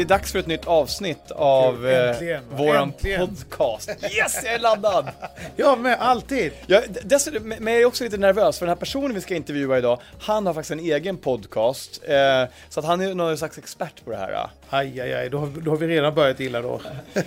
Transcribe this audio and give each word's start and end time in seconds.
Det 0.00 0.04
är 0.04 0.08
dags 0.08 0.32
för 0.32 0.38
ett 0.38 0.46
nytt 0.46 0.64
avsnitt 0.66 1.30
av 1.30 1.88
eh, 1.88 2.08
Äntligen, 2.10 2.42
va? 2.50 2.56
våran 2.56 2.82
Äntligen. 2.88 3.26
podcast. 3.36 3.90
Yes, 4.02 4.40
jag 4.44 4.54
är 4.54 4.58
laddad! 4.58 5.08
Ja, 5.56 5.76
men 5.76 5.98
alltid. 6.00 6.52
Jag, 6.66 6.82
dessutom, 7.04 7.48
men 7.48 7.66
jag 7.72 7.82
är 7.82 7.84
också 7.86 8.04
lite 8.04 8.16
nervös 8.16 8.58
för 8.58 8.66
den 8.66 8.70
här 8.70 8.80
personen 8.80 9.14
vi 9.14 9.20
ska 9.20 9.34
intervjua 9.34 9.78
idag, 9.78 10.00
han 10.20 10.46
har 10.46 10.54
faktiskt 10.54 10.70
en 10.70 10.80
egen 10.80 11.16
podcast. 11.16 12.00
Eh, 12.04 12.44
så 12.68 12.80
att 12.80 12.86
han 12.86 13.00
är 13.00 13.14
någon 13.14 13.38
slags 13.38 13.58
expert 13.58 14.04
på 14.04 14.10
det 14.10 14.16
här. 14.16 14.48
Aj, 14.70 15.00
aj, 15.00 15.14
aj, 15.14 15.30
då, 15.30 15.38
har- 15.38 15.60
då 15.62 15.70
har 15.70 15.78
vi 15.78 15.86
redan 15.86 16.14
börjat 16.14 16.40
illa 16.40 16.62
då. 16.62 16.80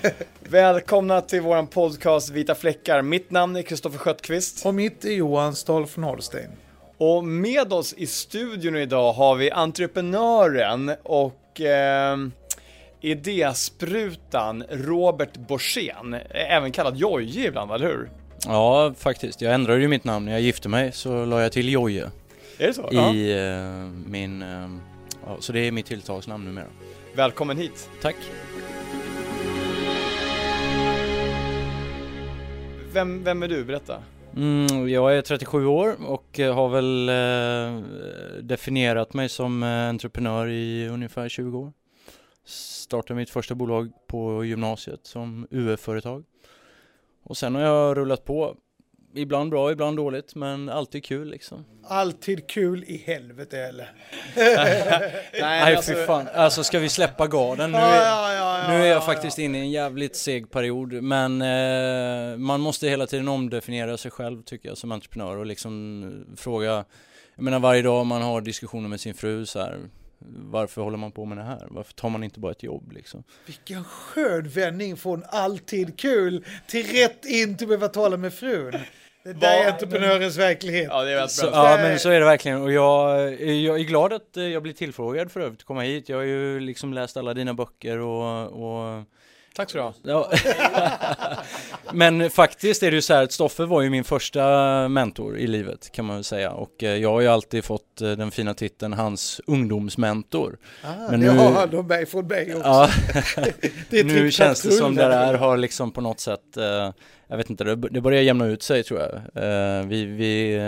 Välkomna 0.40 1.22
till 1.22 1.42
våran 1.42 1.68
podcast 1.68 2.30
Vita 2.30 2.56
fläckar. 2.56 3.02
Mitt 3.02 3.32
namn 3.32 3.56
är 3.56 3.62
Kristoffer 3.62 3.98
Sköttqvist. 3.98 4.66
Och 4.66 4.74
mitt 4.74 5.06
är 5.06 5.12
Johan 5.12 5.56
Stolf 5.56 5.98
Nordstein. 5.98 6.50
Och 6.98 7.24
med 7.24 7.74
oss 7.74 7.94
i 7.94 8.08
studion 8.08 8.76
idag 8.76 9.14
har 9.14 9.36
vi 9.36 9.52
entreprenören 9.52 10.92
och 11.04 11.62
eh, 11.62 12.18
idésprutan 13.04 14.64
Robert 14.70 15.38
Borssén, 15.38 16.14
även 16.30 16.72
kallad 16.72 16.98
Jojje 16.98 17.48
ibland, 17.48 17.72
eller 17.72 17.88
hur? 17.88 18.10
Ja, 18.46 18.94
faktiskt. 18.98 19.42
Jag 19.42 19.54
ändrade 19.54 19.82
ju 19.82 19.88
mitt 19.88 20.04
namn 20.04 20.26
när 20.26 20.32
jag 20.32 20.42
gifte 20.42 20.70
mig, 20.70 20.92
så 20.92 21.26
la 21.26 21.42
jag 21.42 21.52
till 21.52 21.70
Jojje 21.70 22.12
Är 22.58 22.68
det 22.68 22.74
så? 22.74 22.90
Ja. 22.92 23.14
i 23.14 23.48
eh, 23.48 24.10
min... 24.10 24.42
eh, 24.42 24.70
ja, 25.26 25.38
så 25.40 25.54
det 25.54 25.60
är 25.60 25.72
mitt 25.72 25.86
tilltalsnamn 25.86 26.46
numera. 26.46 26.66
Välkommen 27.16 27.58
hit. 27.58 27.90
Tack. 28.02 28.16
Vem, 32.94 33.24
vem 33.24 33.44
är 33.44 33.48
du? 33.48 33.64
Berätta. 33.66 33.98
Mm, 34.36 34.90
jag 34.90 35.18
är 35.18 35.22
37 35.22 35.66
år 35.66 35.96
och 36.08 36.40
eh, 36.40 36.56
har 36.56 36.70
väl 36.70 37.10
eh, 37.10 37.84
definierat 38.42 39.14
mig 39.14 39.30
som 39.30 39.64
entreprenör 39.64 40.50
i 40.50 40.88
ungefär 40.88 41.30
20 41.30 41.58
år. 41.58 41.72
Startade 42.46 43.16
mitt 43.16 43.30
första 43.30 43.56
bolag 43.56 43.92
på 44.08 44.46
gymnasiet 44.46 45.00
som 45.04 45.48
UF-företag. 45.52 46.24
Och 47.24 47.38
sen 47.38 47.56
har 47.56 47.62
jag 47.62 47.98
rullat 47.98 48.26
på. 48.26 48.56
Ibland 49.16 49.50
bra, 49.50 49.72
ibland 49.72 49.98
dåligt, 49.98 50.36
men 50.36 50.70
alltid 50.70 51.06
kul 51.06 51.30
liksom. 51.30 51.66
Alltid 51.84 52.50
kul 52.50 52.84
i 52.84 52.98
helvete 52.98 53.60
eller? 53.60 53.92
Nej 55.42 55.82
fy 55.84 55.94
fan, 55.94 56.28
alltså 56.36 56.64
ska 56.64 56.80
vi 56.80 56.90
släppa 56.90 57.28
garden? 57.28 57.72
Nu 57.72 57.78
är, 57.78 58.06
ja, 58.06 58.34
ja, 58.34 58.60
ja, 58.60 58.68
nu 58.68 58.74
är 58.74 58.80
ja, 58.80 58.86
jag 58.86 59.06
faktiskt 59.06 59.40
inne 59.40 59.58
i 59.58 59.62
en 59.62 59.72
jävligt 59.72 60.16
seg 60.16 60.52
period 60.52 60.94
men 60.94 61.42
eh, 61.42 62.38
man 62.38 62.62
måste 62.62 62.88
hela 62.88 63.08
tiden 63.08 63.28
omdefiniera 63.28 63.98
sig 63.98 64.12
själv 64.12 64.44
tycker 64.44 64.70
jag 64.70 64.78
som 64.78 64.92
entreprenör 64.92 65.38
och 65.38 65.46
liksom 65.46 66.26
fråga 66.38 66.86
Jag 67.36 67.44
menar 67.44 67.60
varje 67.60 67.82
dag 67.82 68.06
man 68.06 68.22
har 68.22 68.42
diskussioner 68.42 68.90
med 68.90 69.00
sin 69.00 69.14
fru 69.14 69.46
så 69.46 69.60
här 69.60 69.80
Varför 70.28 70.82
håller 70.82 70.98
man 70.98 71.12
på 71.12 71.26
med 71.26 71.38
det 71.38 71.44
här? 71.44 71.68
Varför 71.70 71.94
tar 71.94 72.10
man 72.10 72.24
inte 72.24 72.40
bara 72.40 72.52
ett 72.52 72.64
jobb 72.64 72.92
liksom? 72.92 73.24
Vilken 73.46 73.84
skön 73.84 74.50
vändning 74.50 74.98
från 74.98 75.24
alltid 75.30 76.00
kul 76.00 76.46
till 76.68 76.86
rätt 76.86 77.26
in 77.26 77.58
till 77.58 77.68
behöva 77.68 77.88
tala 77.88 78.18
med 78.18 78.34
frun. 78.34 78.74
Det 79.24 79.34
där 79.34 79.64
är 79.64 79.72
entreprenörens 79.72 80.38
verklighet. 80.38 80.88
Ja, 80.92 81.04
det 81.04 81.12
är 81.12 81.16
väldigt 81.16 81.32
Så, 81.32 81.50
bra. 81.52 81.70
ja 81.72 81.78
men 81.78 82.00
så 82.00 82.10
är 82.10 82.20
det 82.20 82.26
verkligen 82.26 82.62
och 82.62 82.72
jag, 82.72 83.32
jag 83.42 83.80
är 83.80 83.84
glad 83.84 84.14
att 84.14 84.38
eh, 84.38 84.44
jag 84.44 84.64
blir 84.64 84.74
tillfrågad 84.74 85.32
för 85.32 85.40
övrigt 85.40 85.60
att 85.60 85.66
komma 85.66 85.82
hit. 85.82 86.10
Jag 86.10 86.18
har 86.18 86.24
ju 86.24 86.60
liksom 86.60 86.94
läst 86.94 87.18
alla 87.18 87.34
dina 87.34 87.54
böcker 87.54 87.98
och, 88.00 88.48
och 88.48 89.04
Tack 89.56 89.70
så 89.70 89.78
du 89.78 89.84
ha. 89.84 89.94
Ja. 90.04 90.32
Men 91.94 92.30
faktiskt 92.30 92.84
är 92.84 92.92
det 92.92 92.96
ju 92.96 93.02
så 93.02 93.14
här 93.14 93.24
att 93.24 93.32
Stoffe 93.32 93.66
var 93.66 93.82
ju 93.82 93.90
min 93.90 94.04
första 94.04 94.88
mentor 94.88 95.38
i 95.38 95.48
livet 95.48 95.92
kan 95.92 96.06
man 96.06 96.16
väl 96.16 96.24
säga 96.24 96.52
och 96.52 96.84
eh, 96.84 96.96
jag 96.96 97.10
har 97.10 97.22
ju 97.22 97.28
alltid 97.28 97.64
fått 97.66 98.02
eh, 98.02 98.12
den 98.12 98.32
fina 98.32 98.54
titeln 98.54 98.94
hans 98.94 99.42
ungdomsmentor. 99.48 100.58
Ah, 100.84 100.88
Men 101.12 101.20
nu- 101.20 101.30
har 101.30 101.52
han 101.52 101.70
de 101.70 101.88
mig 101.88 102.06
från 102.06 102.28
mig 102.28 102.56
också. 102.56 102.68
Ja, 102.70 102.90
Det 103.90 104.00
är 104.00 104.04
nu 104.04 104.14
typ 104.14 104.34
känns 104.34 104.62
det 104.62 104.72
som 104.72 104.96
det 104.96 105.08
där 105.08 105.34
har 105.34 105.58
liksom 105.58 105.92
på 105.92 106.02
något 106.02 106.20
sätt, 106.20 106.58
eh, 106.58 106.92
jag 107.28 107.38
vet 107.38 107.50
inte, 107.50 107.64
det, 107.64 108.02
börjar 108.02 108.22
jämna 108.22 108.46
ut 108.46 108.64
sig 108.64 108.84
tror 108.84 109.00
jag. 109.00 109.84
Vi, 109.84 110.06
vi 110.06 110.60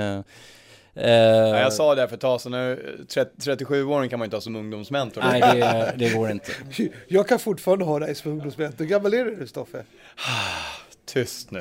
eh, 0.95 1.09
Ja, 1.09 1.59
jag 1.59 1.73
sa 1.73 1.95
det 1.95 2.07
för 2.07 2.15
ett 2.15 2.21
tag 2.21 2.41
sedan, 2.41 2.51
nu, 2.51 3.05
37-åring 3.07 4.09
kan 4.09 4.19
man 4.19 4.25
inte 4.25 4.35
ha 4.35 4.41
som 4.41 4.55
ungdomsmentor. 4.55 5.21
Nej 5.21 5.41
det, 5.41 5.93
det 5.97 6.13
går 6.13 6.31
inte. 6.31 6.51
Jag 7.07 7.27
kan 7.27 7.39
fortfarande 7.39 7.85
ha 7.85 7.99
dig 7.99 8.15
som 8.15 8.31
ungdomsmentor. 8.31 8.77
Hur 8.79 8.85
gammal 8.85 9.13
är 9.13 9.25
du 9.25 9.37
nu 9.37 9.47
Stoffe? 9.47 9.83
Tyst 11.05 11.51
nu. 11.51 11.59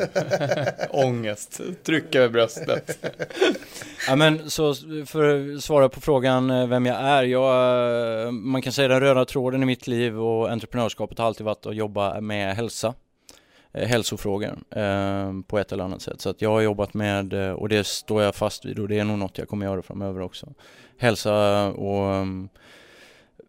Ångest. 0.91 1.61
Tryck 1.83 2.15
över 2.15 2.29
bröstet. 2.29 3.07
Ja 4.09 4.17
men 4.17 4.51
så 4.51 4.75
för 5.07 5.55
att 5.55 5.63
svara 5.65 5.89
på 5.89 6.01
frågan 6.01 6.51
eh, 6.51 6.67
vem 6.67 6.87
jag 6.87 6.97
är. 6.97 7.23
Jag, 7.23 8.25
eh, 8.27 8.31
man 8.31 8.63
kan 8.63 8.73
säga 8.73 8.89
den 8.89 9.01
röda 9.01 9.25
tråden 9.25 9.63
i 9.63 9.67
mitt 9.67 9.87
liv 9.87 10.21
och 10.21 10.51
entreprenörskapet 10.51 11.19
har 11.19 11.27
alltid 11.27 11.47
varit 11.47 11.67
att 11.67 11.77
jobba 11.77 12.21
med 12.21 12.57
hälsa. 12.57 12.95
Eh, 13.75 13.89
hälsofrågor 13.89 14.59
eh, 14.71 15.33
på 15.47 15.59
ett 15.59 15.73
eller 15.73 15.85
annat 15.85 16.03
sätt. 16.03 16.21
Så 16.21 16.31
att 16.31 16.43
jag 16.43 16.51
har 16.51 16.61
jobbat 16.61 16.95
med, 16.95 17.33
eh, 17.33 17.53
och 17.53 17.69
det 17.69 17.87
står 17.87 18.23
jag 18.23 18.35
fast 18.35 18.65
vid 18.65 18.79
och 18.79 18.89
det 18.89 18.99
är 18.99 19.05
nog 19.05 19.19
något 19.19 19.39
jag 19.39 19.49
kommer 19.49 19.67
göra 19.67 19.83
framöver 19.83 20.21
också. 20.21 20.47
Hälsa 20.99 21.67
och 21.69 22.15
mm, 22.15 22.49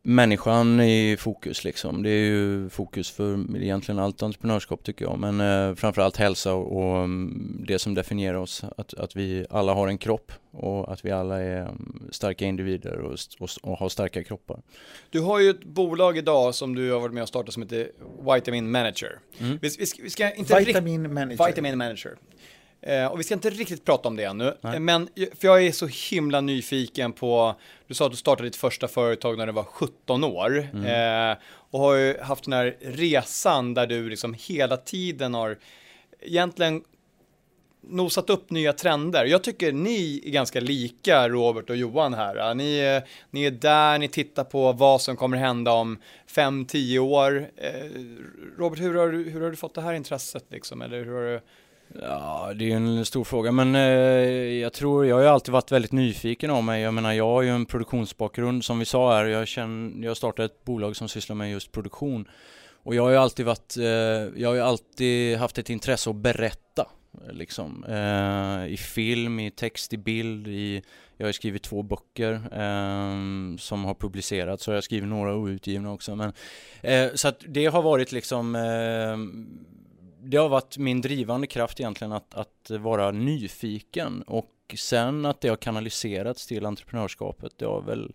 människan 0.07 0.81
i 0.81 1.17
fokus 1.19 1.63
liksom. 1.63 2.03
Det 2.03 2.09
är 2.09 2.25
ju 2.25 2.69
fokus 2.69 3.11
för 3.11 3.55
egentligen 3.55 3.99
allt 3.99 4.23
entreprenörskap 4.23 4.83
tycker 4.83 5.05
jag. 5.05 5.19
Men 5.19 5.41
eh, 5.41 5.75
framförallt 5.75 6.17
hälsa 6.17 6.53
och, 6.53 6.77
och 6.77 7.03
mm, 7.03 7.63
det 7.67 7.79
som 7.79 7.93
definierar 7.93 8.37
oss. 8.37 8.63
Att, 8.77 8.93
att 8.93 9.15
vi 9.15 9.45
alla 9.49 9.73
har 9.73 9.87
en 9.87 9.97
kropp 9.97 10.31
och 10.51 10.93
att 10.93 11.05
vi 11.05 11.11
alla 11.11 11.41
är 11.41 11.61
mm, 11.61 12.09
starka 12.11 12.45
individer 12.45 12.97
och, 12.99 13.17
och, 13.39 13.49
och 13.61 13.77
har 13.77 13.89
starka 13.89 14.23
kroppar. 14.23 14.61
Du 15.09 15.19
har 15.19 15.39
ju 15.39 15.49
ett 15.49 15.63
bolag 15.63 16.17
idag 16.17 16.55
som 16.55 16.75
du 16.75 16.91
har 16.91 16.99
varit 16.99 17.13
med 17.13 17.23
och 17.23 17.29
startat 17.29 17.53
som 17.53 17.63
heter 17.63 17.91
Vitamin 18.35 18.71
Manager. 18.71 19.19
Mm. 19.37 19.59
Vi, 19.61 19.69
vi, 19.79 19.85
ska, 19.85 20.03
vi 20.03 20.09
ska 20.09 20.33
inte 20.33 20.59
Vitamin 20.59 21.13
manager. 21.13 21.47
Vitamin 21.47 21.77
Manager. 21.77 22.15
Eh, 22.85 23.05
och 23.05 23.19
vi 23.19 23.23
ska 23.23 23.33
inte 23.33 23.49
riktigt 23.49 23.85
prata 23.85 24.07
om 24.09 24.15
det 24.15 24.23
ännu, 24.23 24.53
Nej. 24.61 24.73
Eh, 24.73 24.79
men 24.79 25.09
för 25.15 25.47
jag 25.47 25.63
är 25.65 25.71
så 25.71 25.87
himla 26.11 26.41
nyfiken 26.41 27.11
på, 27.13 27.55
du 27.87 27.93
sa 27.93 28.05
att 28.05 28.11
du 28.11 28.17
startade 28.17 28.47
ditt 28.47 28.55
första 28.55 28.87
företag 28.87 29.37
när 29.37 29.45
du 29.45 29.51
var 29.53 29.63
17 29.63 30.23
år 30.23 30.67
Mm. 30.73 31.31
eh, 31.31 31.37
och 31.71 31.79
har 31.79 31.95
ju 31.95 32.17
haft 32.21 32.43
den 32.43 32.53
här 32.53 32.77
resan 32.81 33.73
där 33.73 33.87
du 33.87 34.09
liksom 34.09 34.35
hela 34.39 34.77
tiden 34.77 35.33
har 35.33 35.57
egentligen 36.21 36.83
nosat 37.87 38.29
upp 38.29 38.49
nya 38.49 38.73
trender. 38.73 39.25
Jag 39.25 39.43
tycker 39.43 39.71
ni 39.71 40.21
är 40.25 40.29
ganska 40.31 40.59
lika 40.59 41.29
Robert 41.29 41.69
och 41.69 41.75
Johan 41.75 42.13
här. 42.13 42.55
Ni, 42.55 42.77
är- 42.79 43.03
ni 43.31 43.43
är 43.45 43.51
där, 43.51 43.97
ni 43.99 44.07
tittar 44.07 44.43
på 44.43 44.71
vad 44.71 45.01
som 45.01 45.15
kommer 45.17 45.37
hända 45.37 45.71
om 45.71 45.97
5-10 46.27 46.99
år. 46.99 47.49
Eh, 47.57 47.71
Robert, 48.57 48.79
hur 48.79 48.95
har, 48.95 49.07
du, 49.09 49.23
hur 49.29 49.41
har 49.41 49.49
du 49.49 49.55
fått 49.55 49.73
det 49.73 49.81
här 49.81 49.93
intresset 49.93 50.45
liksom? 50.49 50.81
Eller 50.81 51.03
hur 51.03 51.13
har 51.15 51.21
du... 51.21 51.41
Ja, 52.01 52.53
det 52.55 52.63
är 52.63 52.67
ju 52.67 52.73
en 52.73 53.05
stor 53.05 53.23
fråga, 53.23 53.51
men 53.51 53.75
eh, 53.75 53.81
jag 54.61 54.73
tror, 54.73 55.05
jag 55.05 55.15
har 55.15 55.21
ju 55.21 55.27
alltid 55.27 55.51
varit 55.51 55.71
väldigt 55.71 55.91
nyfiken 55.91 56.49
av 56.51 56.63
mig. 56.63 56.81
Jag 56.81 56.93
menar, 56.93 57.13
jag 57.13 57.27
har 57.27 57.41
ju 57.41 57.49
en 57.49 57.65
produktionsbakgrund 57.65 58.65
som 58.65 58.79
vi 58.79 58.85
sa 58.85 59.13
här. 59.13 59.25
Jag, 59.25 59.47
känner, 59.47 60.05
jag 60.05 60.17
startade 60.17 60.45
ett 60.45 60.65
bolag 60.65 60.95
som 60.95 61.07
sysslar 61.07 61.35
med 61.35 61.51
just 61.51 61.71
produktion. 61.71 62.27
Och 62.83 62.95
jag 62.95 63.03
har 63.03 63.09
ju 63.09 63.17
alltid 63.17 63.45
varit, 63.45 63.77
eh, 63.77 63.85
jag 64.41 64.49
har 64.49 64.55
ju 64.55 64.61
alltid 64.61 65.37
haft 65.37 65.57
ett 65.57 65.69
intresse 65.69 66.09
att 66.09 66.15
berätta. 66.15 66.87
liksom. 67.31 67.83
Eh, 67.83 68.73
I 68.73 68.77
film, 68.77 69.39
i 69.39 69.51
text, 69.51 69.93
i 69.93 69.97
bild, 69.97 70.47
i, 70.47 70.81
jag 71.17 71.27
har 71.27 71.31
skrivit 71.31 71.63
två 71.63 71.83
böcker 71.83 72.33
eh, 72.33 73.57
som 73.57 73.85
har 73.85 73.93
publicerats 73.99 74.67
och 74.67 74.73
jag 74.73 74.77
har 74.77 74.81
skrivit 74.81 75.09
några 75.09 75.35
outgivna 75.35 75.93
också. 75.93 76.15
Men, 76.15 76.33
eh, 76.81 77.07
så 77.13 77.27
att 77.27 77.43
det 77.47 77.65
har 77.65 77.81
varit 77.81 78.11
liksom 78.11 78.55
eh, 78.55 79.17
det 80.25 80.37
har 80.37 80.49
varit 80.49 80.77
min 80.77 81.01
drivande 81.01 81.47
kraft 81.47 81.79
egentligen 81.79 82.11
att, 82.11 82.33
att 82.33 82.69
vara 82.69 83.11
nyfiken 83.11 84.21
och 84.21 84.51
sen 84.77 85.25
att 85.25 85.41
det 85.41 85.49
har 85.49 85.55
kanaliserats 85.55 86.47
till 86.47 86.65
entreprenörskapet. 86.65 87.53
Det 87.57 87.65
har 87.65 87.81
väl 87.81 88.13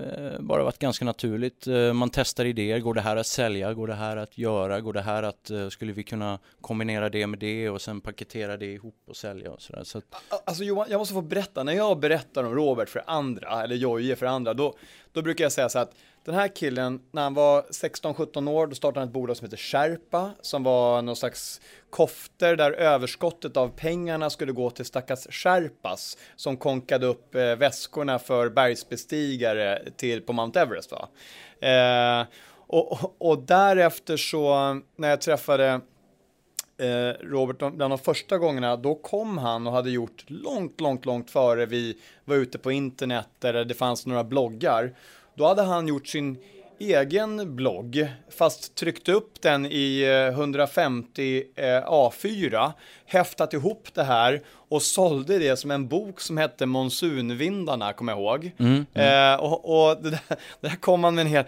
eh, 0.00 0.40
bara 0.40 0.64
varit 0.64 0.78
ganska 0.78 1.04
naturligt. 1.04 1.66
Eh, 1.66 1.92
man 1.92 2.10
testar 2.10 2.44
idéer, 2.44 2.78
går 2.78 2.94
det 2.94 3.00
här 3.00 3.16
att 3.16 3.26
sälja, 3.26 3.74
går 3.74 3.86
det 3.86 3.94
här 3.94 4.16
att 4.16 4.38
göra, 4.38 4.80
går 4.80 4.92
det 4.92 5.02
här 5.02 5.22
att, 5.22 5.50
eh, 5.50 5.68
skulle 5.68 5.92
vi 5.92 6.02
kunna 6.02 6.38
kombinera 6.60 7.08
det 7.08 7.26
med 7.26 7.38
det 7.38 7.70
och 7.70 7.80
sen 7.80 8.00
paketera 8.00 8.56
det 8.56 8.72
ihop 8.72 9.02
och 9.06 9.16
sälja 9.16 9.50
och 9.50 9.62
sådär. 9.62 9.84
Så 9.84 9.98
att... 9.98 10.04
Alltså 10.44 10.64
Johan, 10.64 10.86
jag 10.90 10.98
måste 10.98 11.14
få 11.14 11.22
berätta, 11.22 11.62
när 11.62 11.72
jag 11.72 11.98
berättar 11.98 12.44
om 12.44 12.54
Robert 12.54 12.88
för 12.88 13.02
andra, 13.06 13.64
eller 13.64 13.76
Jojje 13.76 14.16
för 14.16 14.26
andra, 14.26 14.54
då, 14.54 14.76
då 15.12 15.22
brukar 15.22 15.44
jag 15.44 15.52
säga 15.52 15.68
så 15.68 15.78
att 15.78 15.94
den 16.24 16.34
här 16.34 16.48
killen, 16.48 17.00
när 17.10 17.22
han 17.22 17.34
var 17.34 17.62
16-17 17.62 18.50
år, 18.50 18.66
då 18.66 18.74
startade 18.74 19.00
han 19.00 19.08
ett 19.08 19.14
bolag 19.14 19.36
som 19.36 19.44
heter 19.44 19.56
Sherpa, 19.56 20.30
som 20.40 20.62
var 20.62 21.02
någon 21.02 21.16
slags 21.16 21.60
kofter 21.90 22.56
där 22.56 22.72
överskottet 22.72 23.56
av 23.56 23.68
pengarna 23.68 24.30
skulle 24.30 24.52
gå 24.52 24.70
till 24.70 24.84
stackars 24.84 25.26
Sherpas 25.30 26.16
som 26.36 26.56
konkade 26.56 27.06
upp 27.06 27.34
eh, 27.34 27.56
väskorna 27.56 28.18
för 28.18 28.48
bergsbestigare 28.48 29.82
till, 29.96 30.22
på 30.22 30.32
Mount 30.32 30.60
Everest. 30.60 30.92
Va? 30.92 31.08
Eh, 31.68 32.26
och, 32.66 32.92
och, 32.92 33.16
och, 33.18 33.38
därefter 33.38 34.16
så, 34.16 34.80
när 34.96 35.08
jag 35.08 35.20
träffade 35.20 35.80
eh, 36.78 37.26
Robert 37.26 37.58
bland 37.58 37.92
de 37.92 37.98
första 37.98 38.38
gångerna, 38.38 38.76
då 38.76 38.94
kom 38.94 39.38
han 39.38 39.66
och 39.66 39.72
hade 39.72 39.90
gjort 39.90 40.24
långt, 40.26 40.80
långt, 40.80 41.04
långt 41.04 41.30
före 41.30 41.66
vi 41.66 41.98
var 42.24 42.36
ute 42.36 42.58
på 42.58 42.72
internet 42.72 43.44
eller 43.44 43.64
det 43.64 43.74
fanns 43.74 44.06
några 44.06 44.24
bloggar. 44.24 44.94
Då 45.40 45.46
hade 45.46 45.62
han 45.62 45.88
gjort 45.88 46.06
sin 46.06 46.38
egen 46.80 47.56
blogg, 47.56 48.06
fast 48.30 48.74
tryckt 48.74 49.08
upp 49.08 49.40
den 49.40 49.66
i 49.66 50.04
150 50.32 51.42
eh, 51.56 51.64
A4, 51.64 52.72
häftat 53.06 53.54
ihop 53.54 53.88
det 53.94 54.02
här 54.02 54.42
och 54.70 54.82
sålde 54.82 55.38
det 55.38 55.56
som 55.56 55.70
en 55.70 55.88
bok 55.88 56.20
som 56.20 56.36
hette 56.36 56.66
Monsunvindarna, 56.66 57.92
kommer 57.92 58.12
jag 58.12 58.20
ihåg. 58.20 58.50
Mm, 58.58 58.86
mm. 58.94 59.34
Eh, 59.34 59.40
och, 59.40 59.88
och 59.88 60.02
det, 60.02 60.10
där, 60.10 60.20
det 60.28 60.36
där 60.68 60.76
kom 60.76 61.00
man 61.00 61.14
med 61.14 61.22
en 61.22 61.28
hel, 61.28 61.44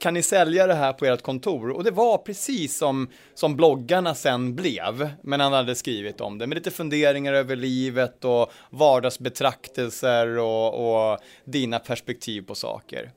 kan 0.00 0.14
ni 0.14 0.22
sälja 0.22 0.66
det 0.66 0.74
här 0.74 0.92
på 0.92 1.06
ert 1.06 1.22
kontor? 1.22 1.70
Och 1.70 1.84
det 1.84 1.90
var 1.90 2.18
precis 2.18 2.78
som, 2.78 3.08
som 3.34 3.56
bloggarna 3.56 4.14
sen 4.14 4.54
blev, 4.54 5.10
men 5.22 5.40
han 5.40 5.52
hade 5.52 5.74
skrivit 5.74 6.20
om 6.20 6.38
det, 6.38 6.46
med 6.46 6.56
lite 6.56 6.70
funderingar 6.70 7.32
över 7.32 7.56
livet 7.56 8.24
och 8.24 8.52
vardagsbetraktelser 8.70 10.38
och, 10.38 11.12
och 11.12 11.18
dina 11.44 11.78
perspektiv 11.78 12.42
på 12.42 12.54
saker. 12.54 13.10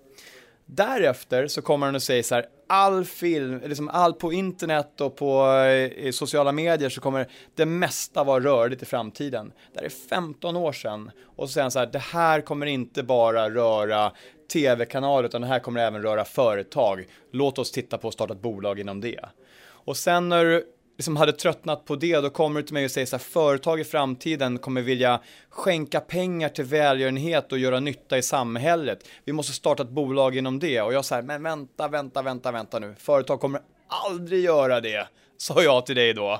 Därefter 0.65 1.48
så 1.48 1.62
kommer 1.62 1.86
han 1.86 1.95
och 1.95 2.04
säger 2.04 2.24
så 2.24 2.36
här, 2.36 2.45
all 2.68 3.06
film, 3.06 3.62
liksom 3.65 3.89
all 3.89 4.13
på 4.13 4.33
internet 4.33 5.01
och 5.01 5.15
på 5.15 5.48
eh, 5.48 6.07
i 6.07 6.12
sociala 6.13 6.51
medier 6.51 6.89
så 6.89 7.01
kommer 7.01 7.27
det 7.56 7.65
mesta 7.65 8.24
vara 8.24 8.44
rörligt 8.44 8.81
i 8.81 8.86
framtiden. 8.86 9.54
Det 9.74 9.80
här 9.80 9.86
är 9.86 9.89
15 9.89 10.56
år 10.56 10.71
sedan. 10.71 11.12
Och 11.36 11.50
så 11.50 11.54
säger 11.54 11.63
han 11.63 11.71
så 11.71 11.80
här, 11.80 11.86
det 11.86 12.00
här 12.00 12.42
kommer 12.42 12.65
inte 12.65 13.04
bara 13.04 13.50
röra 13.50 14.12
tv-kanaler 14.54 15.27
utan 15.27 15.42
det 15.42 15.48
här 15.48 15.60
kommer 15.60 15.81
även 15.81 16.01
röra 16.01 16.25
företag. 16.25 17.06
Låt 17.31 17.59
oss 17.59 17.71
titta 17.71 17.98
på 17.98 18.07
att 18.07 18.13
starta 18.13 18.33
ett 18.33 18.42
bolag 18.42 18.80
inom 18.80 19.01
det. 19.01 19.19
Och 19.63 19.98
sen 19.98 20.30
när 20.30 20.63
liksom 20.98 21.16
hade 21.16 21.34
tröttnat 21.34 21.86
på 21.86 21.95
det, 21.95 22.22
då 22.22 22.30
kommer 22.30 22.62
du 22.62 22.68
till 22.68 22.74
mig 22.74 22.86
och 22.86 22.92
säger 22.92 23.07
så 23.07 23.16
här, 23.16 23.24
företag 23.24 23.80
i 23.80 23.84
framtiden 23.84 24.60
kommer 24.60 24.81
vilja 24.81 25.19
skänka 25.50 26.00
pengar 26.00 26.50
till 26.50 26.66
välgörenhet 26.66 27.51
och 27.51 27.57
göra 27.57 27.80
nytta 27.80 28.18
i 28.18 28.22
samhället. 28.22 29.07
Vi 29.25 29.34
måste 29.34 29.54
starta 29.54 29.84
ett 29.84 29.90
bolag 29.90 30.38
inom 30.38 30.60
det. 30.60 30.81
Och 30.81 30.94
jag 30.94 31.06
säger, 31.06 31.22
men 31.22 31.44
vänta, 31.44 31.88
vänta, 31.88 32.22
vänta, 32.22 32.51
vänta 32.51 32.80
nu. 32.80 32.95
Företag 32.98 33.40
kommer 33.40 33.62
aldrig 33.88 34.44
göra 34.44 34.81
det, 34.81 35.07
sa 35.38 35.63
jag 35.63 35.86
till 35.86 35.95
dig 35.95 36.13
då. 36.13 36.40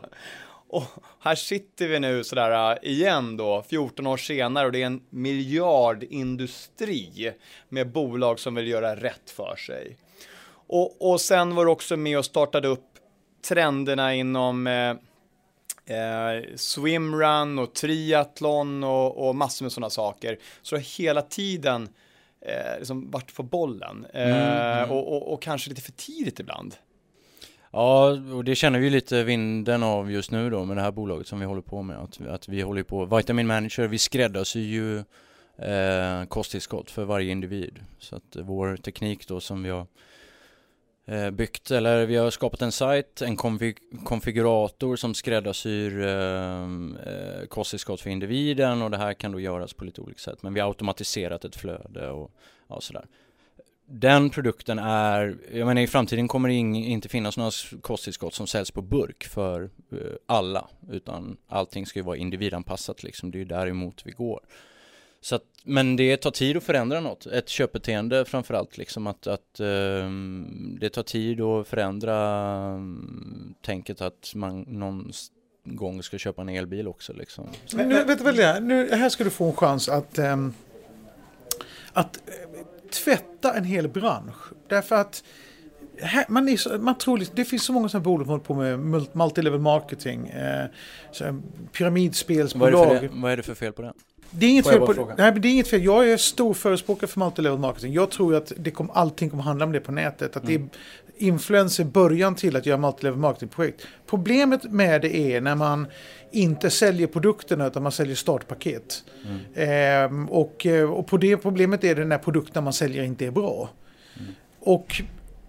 Och 0.70 0.84
här 1.20 1.36
sitter 1.36 1.88
vi 1.88 2.00
nu 2.00 2.24
sådär 2.24 2.72
äh, 2.72 2.78
igen 2.92 3.38
då, 3.38 3.64
14 3.70 4.08
år 4.08 4.18
senare 4.18 4.66
och 4.66 4.72
det 4.72 4.82
är 4.82 4.86
en 4.86 5.02
miljardindustri 5.10 7.32
med 7.70 7.92
bolag 7.92 8.40
som 8.40 8.56
vill 8.56 8.68
göra 8.68 8.96
rätt 8.96 9.30
för 9.30 9.56
sig. 9.56 9.98
Och, 10.68 11.12
och 11.12 11.22
sen 11.22 11.56
var 11.56 11.66
du 11.66 11.72
också 11.72 11.98
med 11.98 12.18
och 12.18 12.26
startade 12.26 12.68
upp 12.68 12.93
trenderna 13.44 14.16
inom 14.16 14.68
eh, 14.68 14.96
eh, 15.86 16.44
swimrun 16.56 17.60
och 17.60 17.74
triathlon 17.74 18.84
och, 18.84 19.28
och 19.28 19.36
massor 19.36 19.66
med 19.66 19.72
sådana 19.72 19.90
saker. 19.90 20.38
Så 20.62 20.78
hela 20.78 21.22
tiden 21.22 21.90
eh, 22.42 22.78
liksom 22.78 23.12
varit 23.12 23.36
på 23.36 23.44
bollen 23.44 24.06
eh, 24.14 24.78
mm. 24.78 24.92
och, 24.92 25.16
och, 25.16 25.34
och, 25.34 25.42
kanske 25.42 25.70
lite 25.70 25.82
för 25.82 25.92
tidigt 25.92 26.40
ibland. 26.40 26.76
Ja, 27.72 28.10
och 28.34 28.44
det 28.44 28.56
känner 28.56 28.80
vi 28.80 28.90
lite 28.90 29.24
vinden 29.24 29.84
av 29.84 30.12
just 30.12 30.32
nu 30.32 30.50
då 30.50 30.66
med 30.66 30.78
det 30.78 30.82
här 30.82 30.92
bolaget 30.92 31.28
som 31.28 31.40
vi 31.40 31.46
håller 31.46 31.62
på 31.62 31.82
med. 31.82 31.98
Att, 31.98 32.28
att 32.28 32.48
vi 32.48 32.62
håller 32.62 32.84
på, 32.84 33.06
Vitamin 33.06 33.48
Manager, 33.48 33.88
vi 33.88 33.98
skräddarsyr 33.98 34.60
ju 34.60 34.98
eh, 35.58 36.26
kosttillskott 36.28 36.92
för 36.92 37.04
varje 37.04 37.32
individ. 37.32 37.80
Så 38.00 38.16
att 38.16 38.36
vår 38.36 38.78
teknik 38.78 39.28
då 39.28 39.40
som 39.40 39.64
vi 39.64 39.70
har 39.70 39.80
eh, 39.80 39.86
Eh, 41.06 41.32
byggt, 41.32 41.72
eller 41.72 42.06
vi 42.06 42.16
har 42.16 42.30
skapat 42.30 42.62
en 42.62 42.72
sajt, 42.72 43.22
en 43.22 43.36
konfig 43.36 43.78
konfigurator 44.06 44.96
som 44.96 45.14
skräddarsyr 45.14 46.02
eh, 46.02 46.64
eh, 46.64 47.46
kosttillskott 47.48 48.02
för 48.02 48.10
individen 48.10 48.82
och 48.82 48.92
det 48.92 48.98
här 48.98 49.14
kan 49.14 49.32
då 49.32 49.40
göras 49.40 49.74
på 49.74 49.86
lite 49.86 50.02
olika 50.02 50.20
sätt. 50.20 50.44
Men 50.44 50.54
vi 50.54 50.60
har 50.60 50.68
automatiserat 50.68 51.46
ett 51.46 51.56
flöde 51.56 52.10
och 52.10 52.32
ja, 52.68 52.82
sådär. 52.82 53.06
Den 53.86 54.30
produkten 54.30 54.80
är, 54.80 55.38
jag 55.54 55.68
menar 55.68 55.82
i 55.82 55.88
framtiden 55.88 56.28
kommer 56.28 56.50
det 56.50 56.56
inte 56.56 57.10
finnas 57.10 57.38
några 57.38 57.52
kosttillskott 57.82 58.34
som 58.34 58.48
säljs 58.48 58.72
på 58.72 58.82
burk 58.82 59.24
för 59.24 59.70
eh, 59.92 59.98
alla, 60.26 60.70
utan 60.92 61.38
allting 61.48 61.86
ska 61.86 62.00
ju 62.00 62.04
vara 62.04 62.18
individanpassat 62.18 63.04
liksom, 63.04 63.32
det 63.32 63.38
är 63.38 63.40
ju 63.40 63.46
däremot 63.46 64.06
vi 64.06 64.12
går. 64.12 64.40
Så 65.22 65.36
att, 65.36 65.44
men 65.64 65.96
det 65.96 66.18
tar 66.18 66.32
tid 66.32 66.58
att 66.58 66.64
förändra 66.64 67.00
något, 67.00 67.26
ett 67.26 67.50
köpbeteende 67.50 68.26
framförallt 68.26 68.78
liksom 68.78 69.08
att, 69.08 69.28
att 69.28 69.60
um, 69.60 70.78
det 70.80 70.90
tar 70.90 71.04
tid 71.04 71.42
att 71.42 71.68
förändra 71.68 72.48
um, 72.74 73.56
tänket 73.62 74.02
att 74.02 74.32
man 74.36 74.62
någon 74.62 75.12
gång 75.64 76.04
ska 76.04 76.18
köpa 76.18 76.42
en 76.42 76.50
elbil 76.50 76.88
också 76.88 77.14
liksom. 77.14 77.48
Men 77.74 77.90
nu, 77.90 78.04
vet 78.04 78.18
du 78.18 78.24
väl 78.32 78.64
nu, 78.64 78.90
här 78.92 79.10
ska 79.10 79.24
du 79.24 79.30
få 79.30 79.46
en 79.46 79.56
chans 79.56 79.90
att, 79.90 80.20
um, 80.20 80.54
att 81.94 82.20
tvätta 82.92 83.54
en 83.54 83.64
hel 83.64 83.88
bransch. 83.88 84.52
Därför 84.68 84.96
att 84.96 85.24
här, 86.02 86.26
man, 86.30 86.50
är 86.50 86.58
så, 86.58 86.78
man 86.78 86.98
tror 86.98 87.18
liksom, 87.18 87.36
det 87.36 87.46
finns 87.46 87.64
så 87.64 87.74
många 87.74 87.90
som 87.90 88.04
bolag 88.04 88.26
som 88.26 88.30
håller 88.30 88.44
på 88.44 88.54
med 88.54 88.80
multilevel 89.16 89.60
marketing, 89.60 90.28
eh, 90.28 90.66
pyramidspelsbolag. 91.72 92.72
Vad 92.72 92.98
är, 92.98 93.02
det 93.02 93.10
för, 93.10 93.22
vad 93.22 93.32
är 93.32 93.38
det 93.38 93.44
för 93.44 93.56
fel 93.56 93.74
på 93.74 93.82
det? 93.82 93.94
Det 94.36 94.46
är 94.46 94.50
inget 94.50 94.68
fel 94.68 94.80
på 94.80 94.94
nej, 95.18 95.32
det. 95.32 95.48
är 95.48 95.52
inget 95.52 95.68
fel. 95.68 95.84
Jag 95.84 96.10
är 96.10 96.18
stor 96.18 96.54
förespråkare 96.54 97.08
för 97.08 97.20
multilevel 97.20 97.60
marketing. 97.60 97.94
Jag 97.94 98.12
tror 98.12 98.36
att 98.36 98.52
det 98.58 98.72
kom, 98.72 98.90
allting 98.94 99.30
kommer 99.30 99.44
handla 99.44 99.66
om 99.66 99.72
det 99.72 99.80
på 99.80 99.92
nätet. 99.92 100.38
Att 100.38 100.44
mm. 100.44 100.48
det 100.48 101.26
är 101.26 101.28
influencer 101.28 101.84
början 101.84 102.36
till 102.36 102.56
att 102.56 102.66
göra 102.66 102.78
multilevel 102.78 103.20
marketing-projekt. 103.20 103.88
Problemet 104.08 104.64
med 104.64 105.02
det 105.02 105.16
är 105.18 105.42
när 105.42 105.56
man 105.56 105.88
inte 106.32 106.70
säljer 106.70 107.08
produkterna 107.08 107.68
utan 107.68 107.84
man 107.84 107.92
säljer 107.92 108.16
startpaket. 108.16 109.04
Mm. 109.26 109.40
Ehm, 109.56 110.30
och, 110.30 110.66
eh, 110.66 110.92
och 110.92 111.08
på 111.08 111.18
det 111.18 111.38
problemet 111.38 111.84
är 111.84 111.96
det 111.96 112.06
när 112.06 112.18
produkterna 112.18 112.62
man 112.62 112.74
säljer 112.74 113.04
inte 113.04 113.26
är 113.26 113.32
bra. 113.32 113.70
Mm. 114.20 114.32
Och 114.60 115.02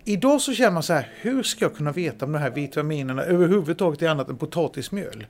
idag 0.05 0.41
så 0.41 0.55
känner 0.55 0.71
man 0.71 0.83
så 0.83 0.93
här, 0.93 1.09
hur 1.21 1.43
ska 1.43 1.65
jag 1.65 1.77
kunna 1.77 1.93
veta 1.93 2.25
om 2.25 2.33
de 2.33 2.39
här 2.39 2.51
vitaminerna 2.51 3.23
överhuvudtaget 3.23 4.03
är 4.03 4.09
annat 4.09 4.29
än 4.29 4.37
potatismjöl? 4.37 5.27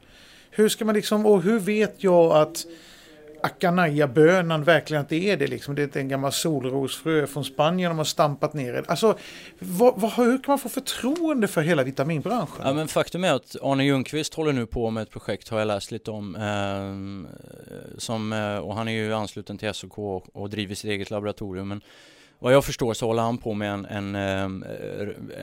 Hur 0.50 0.68
ska 0.68 0.84
man 0.84 0.94
liksom, 0.94 1.26
och 1.26 1.42
hur 1.42 1.58
vet 1.58 1.94
jag 2.04 2.32
att 2.32 2.66
Akanaya-bönan 3.44 4.64
verkligen 4.64 5.00
att 5.00 5.08
det 5.08 5.30
är 5.30 5.36
det. 5.36 5.46
Liksom. 5.46 5.74
Det 5.74 5.96
är 5.96 6.00
en 6.00 6.08
gammal 6.08 6.32
solrosfrö 6.32 7.26
från 7.26 7.44
Spanien 7.44 7.90
de 7.90 7.98
har 7.98 8.04
stampat 8.04 8.54
ner 8.54 8.72
det. 8.72 8.84
Alltså, 8.86 9.18
vad, 9.58 10.00
vad, 10.00 10.12
hur 10.12 10.38
kan 10.38 10.52
man 10.52 10.58
få 10.58 10.68
förtroende 10.68 11.48
för 11.48 11.62
hela 11.62 11.82
vitaminbranschen? 11.82 12.56
Ja, 12.62 12.72
men 12.72 12.88
faktum 12.88 13.24
är 13.24 13.32
att 13.32 13.56
Arne 13.62 13.84
Ljungqvist 13.84 14.34
håller 14.34 14.52
nu 14.52 14.66
på 14.66 14.90
med 14.90 15.02
ett 15.02 15.10
projekt, 15.10 15.48
har 15.48 15.58
jag 15.58 15.68
läst 15.68 15.90
lite 15.90 16.10
om, 16.10 16.36
eh, 16.36 17.98
som, 17.98 18.32
eh, 18.32 18.56
och 18.56 18.74
han 18.74 18.88
är 18.88 18.92
ju 18.92 19.14
ansluten 19.14 19.58
till 19.58 19.74
SOK 19.74 19.98
och, 19.98 20.36
och 20.36 20.50
driver 20.50 20.74
sitt 20.74 20.90
eget 20.90 21.10
laboratorium. 21.10 21.68
Men 21.68 21.80
vad 22.38 22.52
jag 22.52 22.64
förstår 22.64 22.94
så 22.94 23.06
håller 23.06 23.22
han 23.22 23.38
på 23.38 23.54
med 23.54 23.72
en, 23.72 23.84
en, 23.84 24.14
eh, 24.14 24.42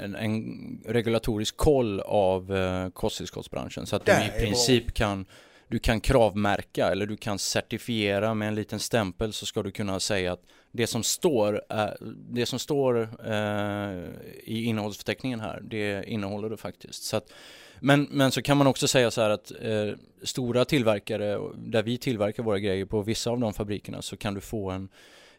en, 0.03 0.15
en 0.15 0.81
regulatorisk 0.86 1.58
koll 1.58 2.00
av 2.00 2.55
eh, 2.55 2.89
kosttillskottsbranschen 2.89 3.86
så 3.86 3.96
att 3.96 4.05
de 4.05 4.12
i 4.12 4.39
princip 4.39 4.93
kan 4.93 5.25
du 5.72 5.80
kan 5.80 6.01
kravmärka 6.01 6.92
eller 6.92 7.06
du 7.06 7.18
kan 7.18 7.40
certifiera 7.40 8.34
med 8.34 8.48
en 8.48 8.56
liten 8.56 8.80
stämpel 8.80 9.34
så 9.34 9.46
ska 9.46 9.63
du 9.63 9.72
kunna 9.72 10.00
säga 10.00 10.34
att 10.34 10.42
det 10.72 10.88
som 10.88 11.04
står, 11.04 11.62
eh, 11.70 11.90
det 12.30 12.46
som 12.46 12.60
står 12.60 13.01
eh, 13.25 14.10
i 14.44 14.63
innehållsförteckningen 14.63 15.40
här, 15.40 15.62
det 15.62 16.06
innehåller 16.08 16.50
det 16.50 16.58
faktiskt. 16.58 17.04
Så 17.04 17.18
att, 17.18 17.34
men, 17.80 18.08
men 18.12 18.32
så 18.32 18.42
kan 18.42 18.58
man 18.58 18.68
också 18.68 18.88
säga 18.88 19.12
så 19.12 19.22
här 19.22 19.30
att 19.30 19.51
eh, 19.62 19.94
stora 20.24 20.66
tillverkare, 20.66 21.40
där 21.56 21.84
vi 21.84 21.98
tillverkar 21.98 22.44
våra 22.44 22.60
grejer 22.60 22.86
på 22.86 23.01
vissa 23.01 23.30
av 23.30 23.40
de 23.40 23.54
fabrikerna 23.54 24.01
så 24.01 24.18
kan 24.18 24.34
du 24.34 24.42
få 24.42 24.70
en 24.72 24.90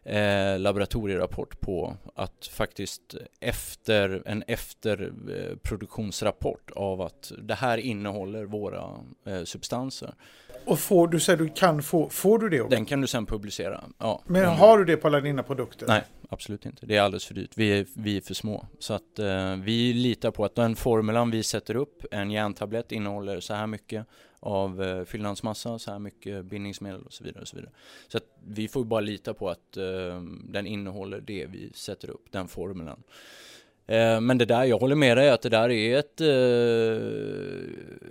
eh, 0.05 0.59
laboratorierapport 0.59 1.61
på 1.61 1.97
att 2.15 2.51
faktiskt 2.53 3.15
efter 3.41 4.23
en 4.27 4.45
efterproduktionsrapport 4.47 6.71
eh, 6.77 6.83
av 6.83 7.01
att 7.01 7.33
det 7.39 7.55
här 7.55 7.79
innehåller 7.79 8.45
våra 8.45 8.91
eh, 9.27 9.45
substanser. 9.45 10.15
Och 10.65 10.79
får 10.79 11.09
du 11.09 11.21
säger 11.21 11.39
du 11.39 11.49
kan 11.49 11.83
få, 11.83 12.09
får 12.09 12.39
du 12.39 12.49
det 12.49 12.61
också? 12.61 12.77
Den 12.77 12.85
kan 12.85 13.01
du 13.01 13.07
sen 13.07 13.27
publicera. 13.27 13.85
Ja. 13.99 14.23
Men 14.27 14.45
har 14.45 14.79
du 14.79 14.85
det 14.85 14.97
på 14.97 15.09
alla 15.09 15.21
dina 15.21 15.43
produkter? 15.43 15.87
Nej, 15.87 16.03
absolut 16.33 16.67
inte. 16.67 16.87
Det 16.87 16.97
är 16.97 17.01
alldeles 17.01 17.25
för 17.25 17.35
dyrt. 17.35 17.51
Vi 17.57 17.79
är, 17.79 17.87
vi 17.95 18.17
är 18.17 18.21
för 18.21 18.35
små. 18.35 18.67
Så 18.79 18.95
att 18.95 19.19
eh, 19.19 19.57
vi 19.57 19.93
litar 19.93 20.31
på 20.31 20.45
att 20.45 20.55
den 20.55 20.77
formulan 20.77 21.31
vi 21.31 21.43
sätter 21.43 21.77
upp, 21.77 22.05
en 22.11 22.31
järntablett 22.31 22.93
innehåller 22.93 23.41
så 23.41 23.55
här 23.55 23.67
mycket 23.67 24.07
av 24.41 24.83
eh, 24.83 25.05
fyllnadsmassa, 25.05 25.79
så 25.79 25.91
här 25.91 25.99
mycket 25.99 26.45
bindningsmedel 26.45 27.03
och 27.03 27.13
så 27.13 27.25
vidare. 27.25 27.43
Och 27.43 27.49
så 27.49 27.57
vidare. 27.57 27.73
Så 28.09 28.17
att 28.17 28.25
vi 28.47 28.69
får 28.69 28.85
bara 28.85 29.01
lita 29.01 29.35
på 29.35 29.49
att 29.51 29.77
eh, 29.77 30.23
den 30.45 30.67
innehåller 30.67 31.21
det 31.21 31.47
vi 31.47 31.71
sätter 31.75 32.11
upp, 32.11 32.27
den 32.31 32.49
formulan. 32.49 33.03
Eh, 33.87 34.21
men 34.21 34.39
det 34.39 34.45
där, 34.45 34.65
jag 34.65 34.79
håller 34.79 34.97
med 34.97 35.17
dig 35.17 35.31
att 35.31 35.43
det 35.43 35.49
där 35.49 35.71
är 35.71 35.99
ett, 35.99 36.21
eh, 36.21 36.27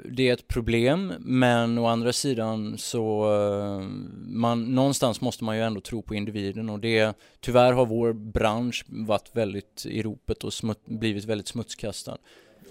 det 0.05 0.29
är 0.29 0.33
ett 0.33 0.47
problem, 0.47 1.13
men 1.19 1.77
å 1.77 1.85
andra 1.85 2.13
sidan 2.13 2.77
så 2.77 3.33
eh, 3.33 3.87
man, 4.27 4.75
någonstans 4.75 5.21
måste 5.21 5.43
man 5.43 5.57
ju 5.57 5.63
ändå 5.63 5.81
tro 5.81 6.01
på 6.01 6.15
individen 6.15 6.69
och 6.69 6.79
det, 6.79 7.17
tyvärr 7.39 7.73
har 7.73 7.85
vår 7.85 8.13
bransch 8.13 8.85
varit 8.87 9.29
väldigt 9.33 9.85
i 9.85 10.01
ropet 10.01 10.43
och 10.43 10.53
smut, 10.53 10.79
blivit 10.85 11.25
väldigt 11.25 11.47
smutskastad. 11.47 12.17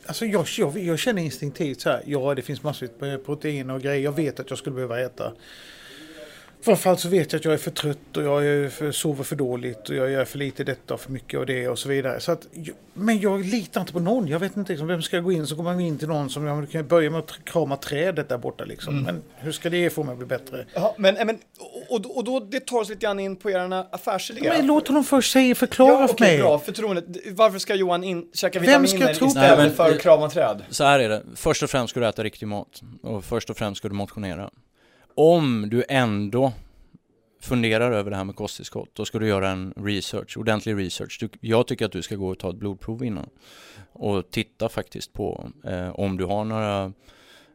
Alltså 0.06 0.26
jag, 0.26 0.46
jag, 0.58 0.78
jag 0.78 0.98
känner 0.98 1.22
instinktivt 1.22 1.80
så 1.80 1.88
här, 1.88 2.02
ja 2.06 2.34
det 2.34 2.42
finns 2.42 2.62
massor 2.62 2.88
med 2.98 3.24
proteiner 3.24 3.74
och 3.74 3.82
grejer 3.82 4.04
jag 4.04 4.16
vet 4.16 4.40
att 4.40 4.50
jag 4.50 4.58
skulle 4.58 4.74
behöva 4.74 5.00
äta. 5.00 5.32
Framförallt 6.62 7.00
så 7.00 7.08
vet 7.08 7.32
jag 7.32 7.38
att 7.38 7.44
jag 7.44 7.54
är 7.54 7.58
för 7.58 7.70
trött 7.70 8.16
och 8.16 8.22
jag 8.22 8.46
är 8.46 8.68
för, 8.68 8.92
sover 8.92 9.24
för 9.24 9.36
dåligt 9.36 9.88
och 9.88 9.96
jag 9.96 10.10
gör 10.10 10.24
för 10.24 10.38
lite 10.38 10.64
detta 10.64 10.94
och 10.94 11.00
för 11.00 11.12
mycket 11.12 11.40
och 11.40 11.46
det 11.46 11.68
och 11.68 11.78
så 11.78 11.88
vidare. 11.88 12.20
Så 12.20 12.32
att, 12.32 12.46
men 12.94 13.20
jag 13.20 13.44
litar 13.44 13.80
inte 13.80 13.92
på 13.92 14.00
någon. 14.00 14.28
Jag 14.28 14.38
vet 14.38 14.56
inte 14.56 14.72
liksom, 14.72 14.88
vem 14.88 15.02
ska 15.02 15.16
jag 15.16 15.24
gå 15.24 15.32
in 15.32 15.46
så 15.46 15.54
går 15.54 15.62
man 15.62 15.80
in 15.80 15.98
till 15.98 16.08
någon 16.08 16.30
som 16.30 16.46
jag 16.46 16.70
kan 16.70 16.86
börja 16.86 17.10
med 17.10 17.20
att 17.20 17.44
krama 17.44 17.76
trädet 17.76 18.28
där 18.28 18.38
borta 18.38 18.64
liksom. 18.64 18.94
Mm. 18.94 19.04
Men 19.04 19.22
hur 19.36 19.52
ska 19.52 19.70
det 19.70 19.90
få 19.90 20.02
mig 20.02 20.12
att 20.12 20.18
bli 20.18 20.26
bättre? 20.26 20.66
Ja, 20.74 20.94
men, 20.98 21.14
men, 21.14 21.38
och, 21.88 22.16
och 22.16 22.24
då, 22.24 22.40
det 22.40 22.60
tar 22.60 22.78
oss 22.78 22.88
lite 22.88 23.00
grann 23.00 23.20
in 23.20 23.36
på 23.36 23.50
era 23.50 23.86
affärsidéer. 23.90 24.56
Men 24.56 24.66
låt 24.66 24.88
honom 24.88 25.04
först 25.04 25.32
säga, 25.32 25.54
förklara 25.54 26.00
ja, 26.00 26.08
för 26.08 26.20
mig. 26.20 26.38
Bra, 26.38 26.58
förtroendet. 26.58 27.04
Varför 27.32 27.58
ska 27.58 27.74
Johan 27.74 28.04
in, 28.04 28.26
käka 28.34 28.60
vitaminer 28.60 29.10
istället 29.10 29.76
för 29.76 29.90
att 29.90 30.00
krama 30.00 30.30
träd? 30.30 30.62
Så 30.70 30.84
här 30.84 31.00
är 31.00 31.08
det. 31.08 31.22
Först 31.34 31.62
och 31.62 31.70
främst 31.70 31.90
ska 31.90 32.00
du 32.00 32.06
äta 32.06 32.24
riktig 32.24 32.46
mat. 32.46 32.80
Och 33.02 33.24
först 33.24 33.50
och 33.50 33.56
främst 33.56 33.78
ska 33.78 33.88
du 33.88 33.94
motionera. 33.94 34.50
Om 35.14 35.70
du 35.70 35.84
ändå 35.88 36.52
funderar 37.40 37.92
över 37.92 38.10
det 38.10 38.16
här 38.16 38.24
med 38.24 38.36
kosttillskott, 38.36 38.90
då 38.92 39.04
ska 39.04 39.18
du 39.18 39.28
göra 39.28 39.50
en 39.50 39.74
research, 39.76 40.38
ordentlig 40.38 40.76
research. 40.78 41.18
Du, 41.20 41.28
jag 41.40 41.66
tycker 41.66 41.86
att 41.86 41.92
du 41.92 42.02
ska 42.02 42.16
gå 42.16 42.28
och 42.28 42.38
ta 42.38 42.50
ett 42.50 42.56
blodprov 42.56 43.04
innan 43.04 43.28
och 43.92 44.30
titta 44.30 44.68
faktiskt 44.68 45.12
på 45.12 45.50
eh, 45.64 45.90
om 45.90 46.16
du 46.16 46.24
har 46.24 46.44
några 46.44 46.92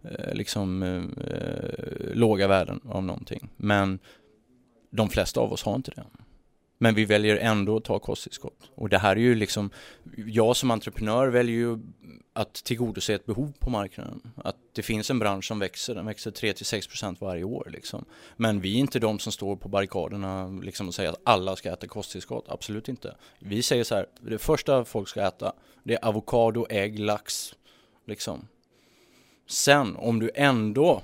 eh, 0.04 0.34
liksom 0.34 0.84
eh, 0.84 1.04
eh 1.28 2.14
låga 2.14 2.48
värden 2.48 2.80
av 2.90 3.04
någonting. 3.04 3.50
Men 3.58 4.00
de 4.92 5.10
flesta 5.10 5.40
av 5.40 5.54
oss 5.54 5.64
har 5.64 5.76
inte 5.76 5.92
det. 5.92 6.04
Men 6.78 6.96
vi 6.96 7.06
väljer 7.06 7.38
ändå 7.38 7.78
att 7.78 7.84
ta 7.84 8.00
kosttillskott. 8.00 8.72
Och 8.76 8.90
det 8.90 8.98
här 8.98 9.16
är 9.16 9.20
ju 9.20 9.36
liksom, 9.36 9.70
jag 10.16 10.56
som 10.56 10.72
entreprenör 10.72 11.28
väljer 11.28 11.56
ju 11.56 11.80
att 12.34 12.54
tillgodose 12.54 13.14
ett 13.14 13.26
behov 13.26 13.54
på 13.60 13.70
marknaden. 13.70 14.22
Att 14.44 14.56
det 14.74 14.82
finns 14.82 15.10
en 15.10 15.20
bransch 15.20 15.46
som 15.46 15.60
växer, 15.60 15.96
den 15.96 16.06
växer 16.06 16.32
3-6% 16.32 17.18
varje 17.20 17.44
år. 17.44 17.68
Liksom. 17.72 18.06
Men 18.38 18.62
vi 18.62 18.76
är 18.76 18.80
inte 18.80 19.00
de 19.00 19.20
som 19.20 19.32
står 19.32 19.56
på 19.56 19.70
barrikaderna 19.70 20.48
liksom, 20.48 20.88
och 20.88 20.94
säger 20.94 21.10
att 21.10 21.22
alla 21.24 21.56
ska 21.56 21.74
äta 21.74 21.88
kosttillskott, 21.88 22.46
absolut 22.50 22.90
inte. 22.90 23.16
Vi 23.40 23.62
säger 23.62 23.84
så 23.84 23.96
här, 23.96 24.06
det 24.22 24.38
första 24.38 24.86
folk 24.86 25.08
ska 25.08 25.22
äta, 25.22 25.54
det 25.84 25.94
är 25.94 26.06
avokado, 26.06 26.68
ägg, 26.70 27.00
lax. 27.00 27.56
Liksom. 28.06 28.48
Sen, 29.48 29.96
om 29.96 30.20
du 30.20 30.32
ändå 30.36 31.02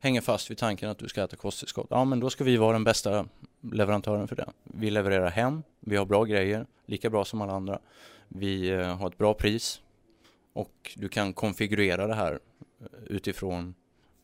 hänger 0.00 0.20
fast 0.20 0.50
vid 0.50 0.58
tanken 0.58 0.90
att 0.90 0.98
du 0.98 1.08
ska 1.08 1.24
äta 1.24 1.36
kosttillskott, 1.36 1.86
ja 1.90 2.04
men 2.04 2.20
då 2.20 2.30
ska 2.30 2.44
vi 2.44 2.56
vara 2.56 2.72
den 2.72 2.84
bästa 2.84 3.26
leverantören 3.72 4.28
för 4.28 4.36
det. 4.36 4.46
Vi 4.64 4.90
levererar 4.90 5.30
hem, 5.30 5.62
vi 5.80 5.96
har 5.96 6.06
bra 6.06 6.24
grejer, 6.24 6.66
lika 6.86 7.10
bra 7.10 7.24
som 7.24 7.40
alla 7.40 7.52
andra. 7.52 7.78
Vi 8.28 8.70
eh, 8.70 8.96
har 8.96 9.08
ett 9.08 9.18
bra 9.18 9.34
pris 9.34 9.80
och 10.52 10.92
du 10.96 11.08
kan 11.08 11.32
konfigurera 11.32 12.06
det 12.06 12.14
här 12.14 12.38
eh, 12.80 12.86
utifrån 13.06 13.74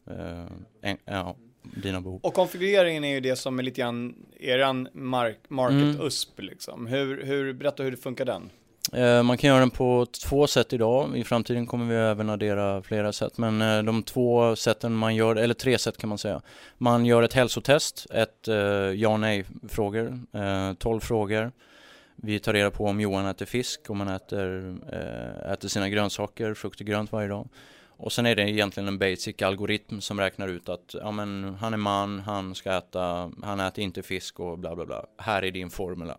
eh, 0.06 0.46
en, 0.80 0.96
ja, 1.04 1.36
dina 1.62 2.00
behov. 2.00 2.20
Och 2.22 2.34
konfigureringen 2.34 3.04
är 3.04 3.14
ju 3.14 3.20
det 3.20 3.36
som 3.36 3.58
är 3.58 3.62
lite 3.62 3.80
grann 3.80 4.14
eran 4.40 4.88
mark, 4.92 5.38
market 5.48 5.82
mm. 5.82 6.00
USP 6.00 6.40
liksom. 6.40 6.86
Hur, 6.86 7.22
hur, 7.24 7.52
berätta 7.52 7.82
hur 7.82 7.90
det 7.90 7.96
funkar 7.96 8.24
den. 8.24 8.50
Eh, 8.92 9.22
man 9.22 9.38
kan 9.38 9.48
göra 9.48 9.60
den 9.60 9.70
på 9.70 10.06
två 10.06 10.46
sätt 10.46 10.72
idag. 10.72 11.16
I 11.16 11.24
framtiden 11.24 11.66
kommer 11.66 11.86
vi 11.86 11.94
även 11.94 12.30
addera 12.30 12.82
flera 12.82 13.12
sätt. 13.12 13.38
Men 13.38 13.62
eh, 13.62 13.82
de 13.82 14.02
två 14.02 14.56
sätten 14.56 14.92
man 14.92 15.14
gör, 15.14 15.36
eller 15.36 15.54
tre 15.54 15.78
sätt 15.78 15.96
kan 15.96 16.08
man 16.08 16.18
säga. 16.18 16.40
Man 16.78 17.06
gör 17.06 17.22
ett 17.22 17.32
hälsotest, 17.32 18.06
ett 18.10 18.48
eh, 18.48 18.56
ja 18.56 19.16
nej 19.16 19.44
frågor, 19.68 20.20
12 20.74 21.00
frågor. 21.00 21.52
Vi 22.16 22.38
tar 22.38 22.52
reda 22.52 22.70
på 22.70 22.86
om 22.86 23.00
Johan 23.00 23.26
äter 23.26 23.46
fisk, 23.46 23.80
om 23.90 24.00
han 24.00 24.08
äter, 24.08 24.76
äter 25.52 25.68
sina 25.68 25.88
grönsaker, 25.88 26.54
frukt 26.54 26.80
och 26.80 26.86
grönt 26.86 27.12
varje 27.12 27.28
dag. 27.28 27.48
Och 27.96 28.12
sen 28.12 28.26
är 28.26 28.36
det 28.36 28.50
egentligen 28.50 28.88
en 28.88 28.98
basic 28.98 29.42
algoritm 29.42 30.00
som 30.00 30.20
räknar 30.20 30.48
ut 30.48 30.68
att 30.68 30.94
ja, 30.94 31.10
men, 31.10 31.56
han 31.60 31.72
är 31.72 31.78
man, 31.78 32.20
han 32.20 32.54
ska 32.54 32.72
äta, 32.72 33.32
han 33.42 33.60
äter 33.60 33.84
inte 33.84 34.02
fisk 34.02 34.40
och 34.40 34.58
bla 34.58 34.76
bla 34.76 34.86
bla. 34.86 35.06
Här 35.18 35.44
är 35.44 35.50
din 35.50 35.70
formula. 35.70 36.16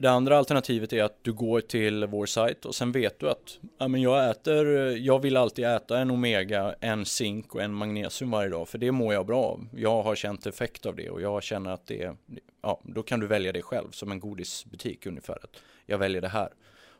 Det 0.00 0.10
andra 0.10 0.38
alternativet 0.38 0.92
är 0.92 1.02
att 1.02 1.24
du 1.24 1.32
går 1.32 1.60
till 1.60 2.06
vår 2.06 2.26
sajt 2.26 2.64
och 2.64 2.74
sen 2.74 2.92
vet 2.92 3.20
du 3.20 3.30
att 3.30 3.58
ja, 3.78 3.88
men 3.88 4.02
jag 4.02 4.30
äter, 4.30 4.66
jag 4.96 5.22
vill 5.22 5.36
alltid 5.36 5.64
äta 5.64 5.98
en 5.98 6.10
omega, 6.10 6.74
en 6.80 7.04
zink 7.04 7.54
och 7.54 7.62
en 7.62 7.74
magnesium 7.74 8.30
varje 8.30 8.48
dag 8.48 8.68
för 8.68 8.78
det 8.78 8.92
mår 8.92 9.14
jag 9.14 9.26
bra 9.26 9.44
av. 9.44 9.68
Jag 9.72 10.02
har 10.02 10.14
känt 10.14 10.46
effekt 10.46 10.86
av 10.86 10.96
det 10.96 11.10
och 11.10 11.20
jag 11.20 11.42
känner 11.42 11.70
att 11.70 11.86
det, 11.86 12.16
ja, 12.62 12.80
då 12.84 13.02
kan 13.02 13.20
du 13.20 13.26
välja 13.26 13.52
det 13.52 13.62
själv 13.62 13.90
som 13.90 14.12
en 14.12 14.20
godisbutik 14.20 15.06
ungefär. 15.06 15.38
Jag 15.86 15.98
väljer 15.98 16.20
det 16.20 16.28
här. 16.28 16.48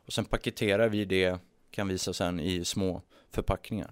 Och 0.05 0.13
sen 0.13 0.25
paketerar 0.25 0.89
vi 0.89 1.05
det, 1.05 1.39
kan 1.71 1.87
visa 1.87 2.13
sen 2.13 2.39
i 2.39 2.65
små 2.65 3.01
förpackningar 3.31 3.91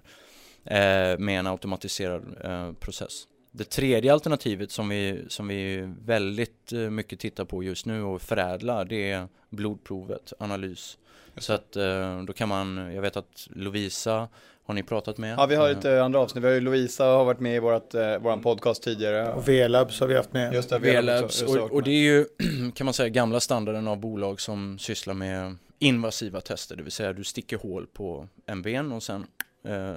eh, 0.64 1.18
med 1.18 1.38
en 1.38 1.46
automatiserad 1.46 2.36
eh, 2.44 2.72
process. 2.72 3.26
Det 3.50 3.64
tredje 3.64 4.12
alternativet 4.12 4.70
som 4.70 4.88
vi, 4.88 5.24
som 5.28 5.48
vi 5.48 5.92
väldigt 6.04 6.72
eh, 6.72 6.78
mycket 6.78 7.20
tittar 7.20 7.44
på 7.44 7.62
just 7.62 7.86
nu 7.86 8.02
och 8.02 8.22
förädlar 8.22 8.84
det 8.84 9.10
är 9.10 9.28
blodprovet, 9.50 10.32
analys. 10.38 10.98
Så 11.36 11.52
att 11.52 11.76
eh, 11.76 12.22
då 12.22 12.32
kan 12.32 12.48
man, 12.48 12.76
jag 12.94 13.02
vet 13.02 13.16
att 13.16 13.48
Lovisa 13.50 14.28
har 14.64 14.74
ni 14.74 14.82
pratat 14.82 15.18
med? 15.18 15.38
Ja, 15.38 15.46
vi 15.46 15.54
har 15.54 15.68
ett 15.68 15.84
eh, 15.84 16.04
andra 16.04 16.20
avsnitt. 16.20 16.44
Vi 16.44 16.48
har 16.48 16.54
ju 16.54 16.60
Lovisa 16.60 17.04
har 17.04 17.24
varit 17.24 17.40
med 17.40 17.56
i 17.56 17.58
vårat, 17.58 17.94
våran 18.20 18.42
podcast 18.42 18.82
tidigare. 18.82 19.32
Och 19.32 19.48
V-labs 19.48 20.00
har 20.00 20.06
vi 20.06 20.16
haft 20.16 20.32
med. 20.32 20.54
Just 20.54 20.70
det, 20.70 20.78
V-labs. 20.78 21.42
Och, 21.42 21.56
och, 21.56 21.82
det 21.82 21.90
är 21.90 22.02
ju, 22.02 22.26
kan 22.74 22.84
man 22.84 22.94
säga, 22.94 23.08
gamla 23.08 23.40
standarden 23.40 23.88
av 23.88 23.96
bolag 23.96 24.40
som 24.40 24.78
sysslar 24.78 25.14
med 25.14 25.56
invasiva 25.78 26.40
tester. 26.40 26.76
Det 26.76 26.82
vill 26.82 26.92
säga 26.92 27.12
du 27.12 27.24
sticker 27.24 27.58
hål 27.58 27.86
på 27.86 28.28
en 28.46 28.62
ben 28.62 28.92
och 28.92 29.02
sen 29.02 29.26
eh, 29.64 29.96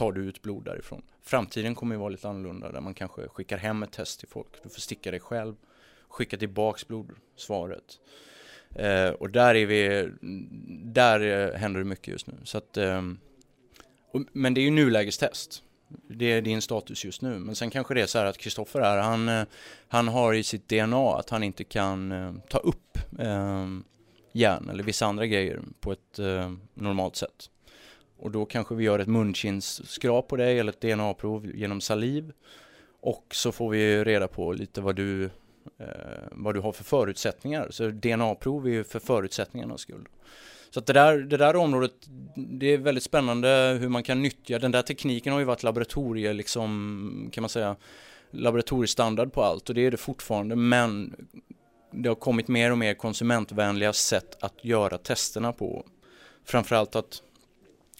tar 0.00 0.12
du 0.12 0.24
ut 0.24 0.42
blod 0.42 0.64
därifrån. 0.64 1.02
Framtiden 1.22 1.74
kommer 1.74 1.94
ju 1.94 1.98
vara 1.98 2.08
lite 2.08 2.28
annorlunda 2.28 2.72
där 2.72 2.80
man 2.80 2.94
kanske 2.94 3.28
skickar 3.28 3.58
hem 3.58 3.82
ett 3.82 3.92
test 3.92 4.18
till 4.20 4.28
folk. 4.28 4.62
Du 4.62 4.68
får 4.68 4.80
sticka 4.80 5.10
dig 5.10 5.20
själv, 5.20 5.54
skicka 6.08 6.36
tillbaks 6.36 6.88
blodsvaret. 6.88 8.00
Eh, 8.74 9.08
och 9.08 9.30
där 9.30 9.54
är 9.54 9.66
vi, 9.66 10.10
där 10.84 11.20
eh, 11.20 11.58
händer 11.58 11.80
det 11.80 11.86
mycket 11.86 12.08
just 12.08 12.26
nu. 12.26 12.34
Så 12.44 12.58
att, 12.58 12.76
eh, 12.76 13.02
och, 14.10 14.22
men 14.32 14.54
det 14.54 14.60
är 14.60 14.62
ju 14.62 14.70
nulägestest. 14.70 15.62
Det 16.08 16.32
är 16.32 16.42
din 16.42 16.62
status 16.62 17.04
just 17.04 17.22
nu. 17.22 17.38
Men 17.38 17.54
sen 17.54 17.70
kanske 17.70 17.94
det 17.94 18.02
är 18.02 18.06
så 18.06 18.18
här 18.18 18.26
att 18.26 18.38
Kristoffer 18.38 18.80
här, 18.80 18.98
han, 18.98 19.28
eh, 19.28 19.44
han 19.88 20.08
har 20.08 20.34
i 20.34 20.42
sitt 20.42 20.68
DNA 20.68 21.16
att 21.16 21.30
han 21.30 21.42
inte 21.42 21.64
kan 21.64 22.12
eh, 22.12 22.34
ta 22.48 22.58
upp 22.58 22.98
eh, 23.18 23.66
järn 24.32 24.70
eller 24.70 24.82
vissa 24.82 25.06
andra 25.06 25.26
grejer 25.26 25.60
på 25.80 25.92
ett 25.92 26.18
eh, 26.18 26.52
normalt 26.74 27.16
sätt. 27.16 27.50
Och 28.20 28.30
då 28.30 28.44
kanske 28.44 28.74
vi 28.74 28.84
gör 28.84 28.98
ett 28.98 29.08
munkinsskrap 29.08 30.28
på 30.28 30.36
dig 30.36 30.58
eller 30.58 30.72
ett 30.72 30.80
DNA-prov 30.80 31.46
genom 31.54 31.80
saliv. 31.80 32.32
Och 33.00 33.26
så 33.30 33.52
får 33.52 33.70
vi 33.70 34.04
reda 34.04 34.28
på 34.28 34.52
lite 34.52 34.80
vad 34.80 34.96
du, 34.96 35.24
eh, 35.78 35.88
vad 36.32 36.54
du 36.54 36.60
har 36.60 36.72
för 36.72 36.84
förutsättningar. 36.84 37.68
Så 37.70 37.88
DNA-prov 37.88 38.66
är 38.66 38.70
ju 38.70 38.84
för 38.84 38.98
förutsättningarnas 38.98 39.80
skull. 39.80 40.08
Så 40.70 40.78
att 40.78 40.86
det, 40.86 40.92
där, 40.92 41.18
det 41.18 41.36
där 41.36 41.56
området, 41.56 41.92
det 42.34 42.66
är 42.66 42.78
väldigt 42.78 43.04
spännande 43.04 43.78
hur 43.80 43.88
man 43.88 44.02
kan 44.02 44.22
nyttja, 44.22 44.58
den 44.58 44.72
där 44.72 44.82
tekniken 44.82 45.32
har 45.32 45.40
ju 45.40 45.44
varit 45.44 45.62
laboratorie, 45.62 46.32
liksom, 46.32 47.30
kan 47.32 47.42
man 47.42 47.48
säga, 47.48 47.76
laboratoriestandard 48.30 49.32
på 49.32 49.42
allt 49.42 49.68
och 49.68 49.74
det 49.74 49.86
är 49.86 49.90
det 49.90 49.96
fortfarande, 49.96 50.56
men 50.56 51.14
det 51.90 52.08
har 52.08 52.16
kommit 52.16 52.48
mer 52.48 52.72
och 52.72 52.78
mer 52.78 52.94
konsumentvänliga 52.94 53.92
sätt 53.92 54.44
att 54.44 54.64
göra 54.64 54.98
testerna 54.98 55.52
på. 55.52 55.86
Framförallt 56.44 56.96
att 56.96 57.22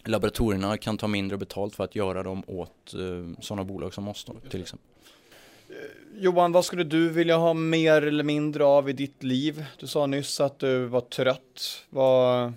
laboratorierna 0.05 0.77
kan 0.77 0.97
ta 0.97 1.07
mindre 1.07 1.37
betalt 1.37 1.75
för 1.75 1.85
att 1.85 1.95
göra 1.95 2.23
dem 2.23 2.43
åt 2.47 2.95
eh, 2.95 3.43
sådana 3.43 3.65
bolag 3.65 3.95
som 3.95 4.09
oss 4.09 4.25
då, 4.25 4.35
till 4.51 4.61
exempel. 4.61 4.91
Johan, 6.15 6.53
vad 6.53 6.65
skulle 6.65 6.85
du 6.85 7.09
vilja 7.09 7.37
ha 7.37 7.55
mer 7.55 8.03
eller 8.03 8.25
mindre 8.25 8.65
av 8.65 8.91
i 8.91 8.93
ditt 8.93 9.23
liv? 9.23 9.65
Du 9.79 9.87
sa 9.87 10.07
nyss 10.07 10.41
att 10.41 10.59
du 10.59 10.85
var 10.85 11.01
trött. 11.01 11.85
Vad... 11.91 12.53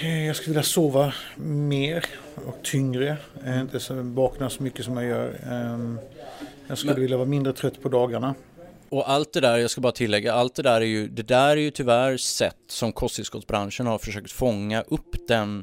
Eh, 0.00 0.26
jag 0.26 0.36
skulle 0.36 0.52
vilja 0.52 0.62
sova 0.62 1.14
mer 1.36 2.04
och 2.46 2.56
tyngre. 2.62 3.16
Eh, 3.44 3.60
inte 3.60 3.80
så 3.80 3.94
vakna 3.94 4.50
så 4.50 4.62
mycket 4.62 4.84
som 4.84 4.96
jag 4.96 5.06
gör. 5.06 5.40
Ehm, 5.50 5.98
jag 6.66 6.78
skulle 6.78 6.92
Men... 6.92 7.02
vilja 7.02 7.16
vara 7.16 7.28
mindre 7.28 7.52
trött 7.52 7.82
på 7.82 7.88
dagarna. 7.88 8.34
Och 8.88 9.10
allt 9.10 9.32
det 9.32 9.40
där, 9.40 9.58
jag 9.58 9.70
ska 9.70 9.80
bara 9.80 9.92
tillägga, 9.92 10.32
allt 10.34 10.54
det 10.54 10.62
där 10.62 10.80
är 10.80 10.86
ju, 10.86 11.08
det 11.08 11.22
där 11.22 11.50
är 11.50 11.60
ju 11.60 11.70
tyvärr 11.70 12.16
sätt 12.16 12.56
som 12.66 12.92
kosttillskottsbranschen 12.92 13.86
har 13.86 13.98
försökt 13.98 14.32
fånga 14.32 14.82
upp 14.82 15.28
den. 15.28 15.62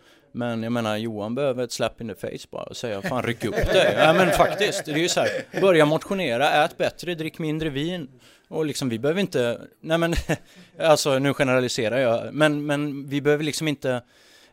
Men 0.31 0.63
jag 0.63 0.71
menar 0.71 0.97
Johan 0.97 1.35
behöver 1.35 1.63
ett 1.63 1.71
slap 1.71 2.01
in 2.01 2.07
the 2.07 2.15
face 2.15 2.47
bara 2.51 2.63
och 2.63 2.77
säga 2.77 3.01
fan 3.01 3.23
ryck 3.23 3.45
upp 3.45 3.55
dig. 3.55 3.95
Ja 3.97 4.13
men 4.13 4.31
faktiskt, 4.31 4.85
det 4.85 4.91
är 4.91 4.97
ju 4.97 5.09
så 5.09 5.19
här, 5.19 5.61
börja 5.61 5.85
motionera, 5.85 6.63
ät 6.63 6.77
bättre, 6.77 7.15
drick 7.15 7.39
mindre 7.39 7.69
vin. 7.69 8.07
Och 8.47 8.65
liksom 8.65 8.89
vi 8.89 8.99
behöver 8.99 9.21
inte, 9.21 9.61
nej 9.81 9.97
men 9.97 10.13
alltså 10.79 11.19
nu 11.19 11.33
generaliserar 11.33 11.97
jag, 11.97 12.33
men, 12.33 12.65
men 12.65 13.09
vi 13.09 13.21
behöver 13.21 13.43
liksom 13.43 13.67
inte 13.67 14.01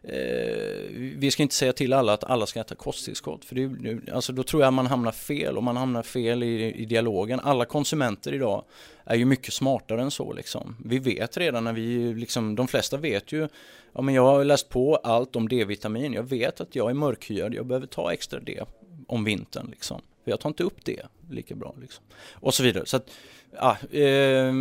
Eh, 0.03 0.91
vi 1.17 1.31
ska 1.31 1.43
inte 1.43 1.55
säga 1.55 1.73
till 1.73 1.93
alla 1.93 2.13
att 2.13 2.25
alla 2.25 2.47
ska 2.47 2.61
äta 2.61 2.75
kosttillskott 2.75 3.45
för 3.45 3.55
det, 3.55 4.13
alltså 4.13 4.33
då 4.33 4.43
tror 4.43 4.63
jag 4.63 4.73
man 4.73 4.87
hamnar 4.87 5.13
fel 5.13 5.57
och 5.57 5.63
man 5.63 5.77
hamnar 5.77 6.03
fel 6.03 6.43
i, 6.43 6.75
i 6.75 6.85
dialogen. 6.85 7.41
Alla 7.41 7.65
konsumenter 7.65 8.35
idag 8.35 8.65
är 9.05 9.17
ju 9.17 9.25
mycket 9.25 9.55
smartare 9.55 10.03
än 10.03 10.11
så 10.11 10.33
liksom. 10.33 10.77
Vi 10.85 10.99
vet 10.99 11.37
redan 11.37 11.65
när 11.65 11.73
vi, 11.73 12.15
liksom, 12.15 12.55
de 12.55 12.69
flesta 12.69 12.97
vet 12.97 13.33
ju, 13.33 13.49
ja 13.93 14.03
men 14.03 14.15
jag 14.15 14.23
har 14.23 14.45
läst 14.45 14.69
på 14.69 14.97
allt 14.97 15.37
om 15.37 15.49
D-vitamin, 15.49 16.13
jag 16.13 16.23
vet 16.23 16.61
att 16.61 16.77
jag 16.77 16.91
är 16.91 16.95
mörkhyad, 16.95 17.55
jag 17.55 17.67
behöver 17.67 17.87
ta 17.87 18.13
extra 18.13 18.41
D 18.41 18.63
om 19.07 19.25
vintern 19.25 19.67
liksom. 19.71 20.01
För 20.25 20.31
jag 20.31 20.41
tar 20.41 20.49
inte 20.49 20.65
upp 20.65 20.85
det 20.85 21.03
lika 21.31 21.55
bra 21.55 21.75
liksom. 21.81 22.05
Och 22.33 22.55
så 22.55 22.63
vidare. 22.63 22.87
Så 22.87 22.97
att, 22.97 23.11
ja, 23.51 23.77
eh, 23.99 24.53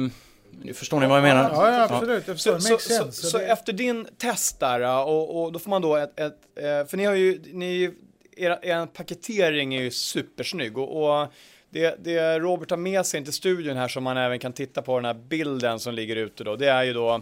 nu 0.51 0.73
förstår 0.73 0.99
ni 0.99 1.07
vad 1.07 1.17
jag 1.17 1.23
menar? 1.23 1.49
Ja, 1.53 1.71
ja 1.71 1.83
absolut. 1.83 2.27
Jag 2.27 2.39
så, 2.39 2.59
så, 2.59 2.77
så, 2.79 3.11
så, 3.11 3.37
efter 3.37 3.73
din 3.73 4.07
test 4.17 4.59
där, 4.59 5.05
och, 5.05 5.43
och, 5.43 5.51
då 5.51 5.59
får 5.59 5.69
man 5.69 5.81
då 5.81 5.95
ett, 5.95 6.19
ett, 6.19 6.37
eh, 6.55 6.87
för 6.87 6.97
ni 6.97 7.05
har 7.05 7.13
ju, 7.13 7.41
ni, 7.53 7.91
er, 8.37 8.59
er 8.61 8.85
paketering 8.85 9.75
är 9.75 9.81
ju 9.81 9.91
supersnygg 9.91 10.77
och, 10.77 11.21
och 11.21 11.27
det, 11.69 12.03
det 12.03 12.39
Robert 12.39 12.69
har 12.69 12.77
med 12.77 13.05
sig 13.05 13.23
till 13.23 13.33
studion 13.33 13.77
här 13.77 13.87
som 13.87 14.03
man 14.03 14.17
även 14.17 14.39
kan 14.39 14.53
titta 14.53 14.81
på 14.81 14.95
den 14.95 15.05
här 15.05 15.13
bilden 15.13 15.79
som 15.79 15.93
ligger 15.93 16.15
ute 16.15 16.43
då, 16.43 16.55
det 16.55 16.69
är 16.69 16.83
ju 16.83 16.93
då 16.93 17.21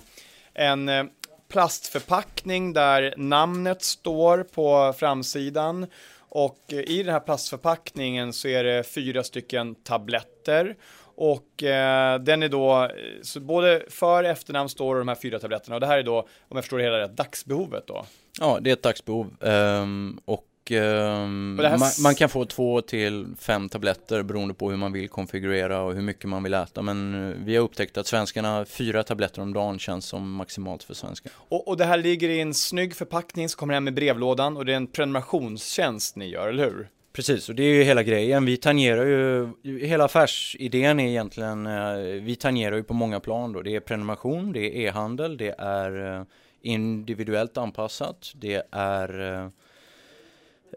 en 0.53 0.89
eh, 0.89 1.03
plastförpackning 1.49 2.73
där 2.73 3.13
namnet 3.17 3.83
står 3.83 4.43
på 4.43 4.93
framsidan 4.97 5.87
och 6.19 6.59
i 6.69 7.03
den 7.03 7.13
här 7.13 7.19
plastförpackningen 7.19 8.33
så 8.33 8.47
är 8.47 8.63
det 8.63 8.83
fyra 8.83 9.23
stycken 9.23 9.75
tabletter 9.75 10.75
och 11.17 11.63
eh, 11.63 12.19
den 12.19 12.43
är 12.43 12.49
då, 12.49 12.89
så 13.21 13.39
både 13.39 13.83
för 13.89 14.23
och 14.23 14.29
efternamn 14.29 14.69
står 14.69 14.95
de 14.95 15.07
här 15.07 15.15
fyra 15.15 15.39
tabletterna 15.39 15.75
och 15.75 15.81
det 15.81 15.87
här 15.87 15.97
är 15.97 16.03
då, 16.03 16.19
om 16.19 16.27
jag 16.49 16.63
förstår 16.63 16.77
det 16.77 16.83
hela 16.83 16.99
rätt, 16.99 17.17
dagsbehovet 17.17 17.87
då? 17.87 18.05
Ja, 18.39 18.59
det 18.61 18.69
är 18.69 18.73
ett 18.73 18.83
dagsbehov 18.83 19.35
um, 19.39 20.19
och 20.25 20.47
um, 20.71 21.55
man, 21.55 21.79
man, 22.03 22.15
kan 22.15 22.29
få 22.29 22.45
två 22.45 22.81
till 22.81 23.25
fem 23.39 23.69
tabletter 23.69 24.23
beroende 24.23 24.53
på 24.53 24.69
hur 24.69 24.77
man 24.77 24.93
vill 24.93 25.09
konfigurera 25.09 25.81
och 25.81 25.93
hur 25.93 26.01
mycket 26.01 26.25
man 26.25 26.43
vill 26.43 26.53
äta. 26.53 26.81
Men 26.81 27.29
eh, 27.29 27.35
vi 27.37 27.55
har 27.55 27.63
upptäckt 27.63 27.97
att 27.97 28.07
svenskarna, 28.07 28.65
fyra 28.65 29.03
tabletter 29.03 29.41
om 29.41 29.53
dagen 29.53 29.79
känns 29.79 30.05
som 30.05 30.31
maximalt 30.31 30.83
för 30.83 30.93
svenskar. 30.93 31.31
Och, 31.35 31.67
och 31.67 31.77
det 31.77 31.85
här 31.85 31.97
ligger 31.97 32.29
i 32.29 32.41
en 32.41 32.53
snygg 32.53 32.95
förpackning 32.95 33.49
som 33.49 33.57
kommer 33.57 33.73
hem 33.73 33.87
i 33.87 33.91
brevlådan 33.91 34.57
och 34.57 34.65
det 34.65 34.71
är 34.71 34.77
en 34.77 34.87
prenumerationstjänst 34.87 36.15
ni 36.15 36.29
gör, 36.29 36.47
eller 36.47 36.63
hur? 36.63 36.89
Precis, 37.15 37.49
och 37.49 37.55
det 37.55 37.63
är 37.63 37.73
ju 37.73 37.83
hela 37.83 38.03
grejen. 38.03 38.45
Vi 38.45 38.57
tangerar 38.57 39.05
ju, 39.05 39.49
hela 39.85 40.05
affärsidén 40.05 40.99
är 40.99 41.07
egentligen, 41.07 41.67
eh, 41.67 41.97
vi 42.21 42.35
tangerar 42.35 42.75
ju 42.75 42.83
på 42.83 42.93
många 42.93 43.19
plan 43.19 43.53
då. 43.53 43.61
Det 43.61 43.75
är 43.75 43.79
prenumeration, 43.79 44.53
det 44.53 44.59
är 44.59 44.87
e-handel, 44.87 45.37
det 45.37 45.55
är 45.57 46.19
eh, 46.19 46.23
individuellt 46.61 47.57
anpassat, 47.57 48.31
det 48.35 48.67
är 48.71 49.21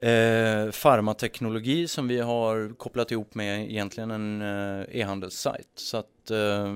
eh, 0.03 0.11
eh, 0.11 0.71
farmateknologi 0.71 1.89
som 1.89 2.09
vi 2.09 2.21
har 2.21 2.75
kopplat 2.77 3.11
ihop 3.11 3.35
med 3.35 3.71
egentligen 3.71 4.11
en 4.11 4.43
eh, 4.43 5.01
e-handelssajt. 5.01 5.69
Så 5.75 5.97
att 5.97 6.18
att 6.29 6.67
eh, 6.67 6.73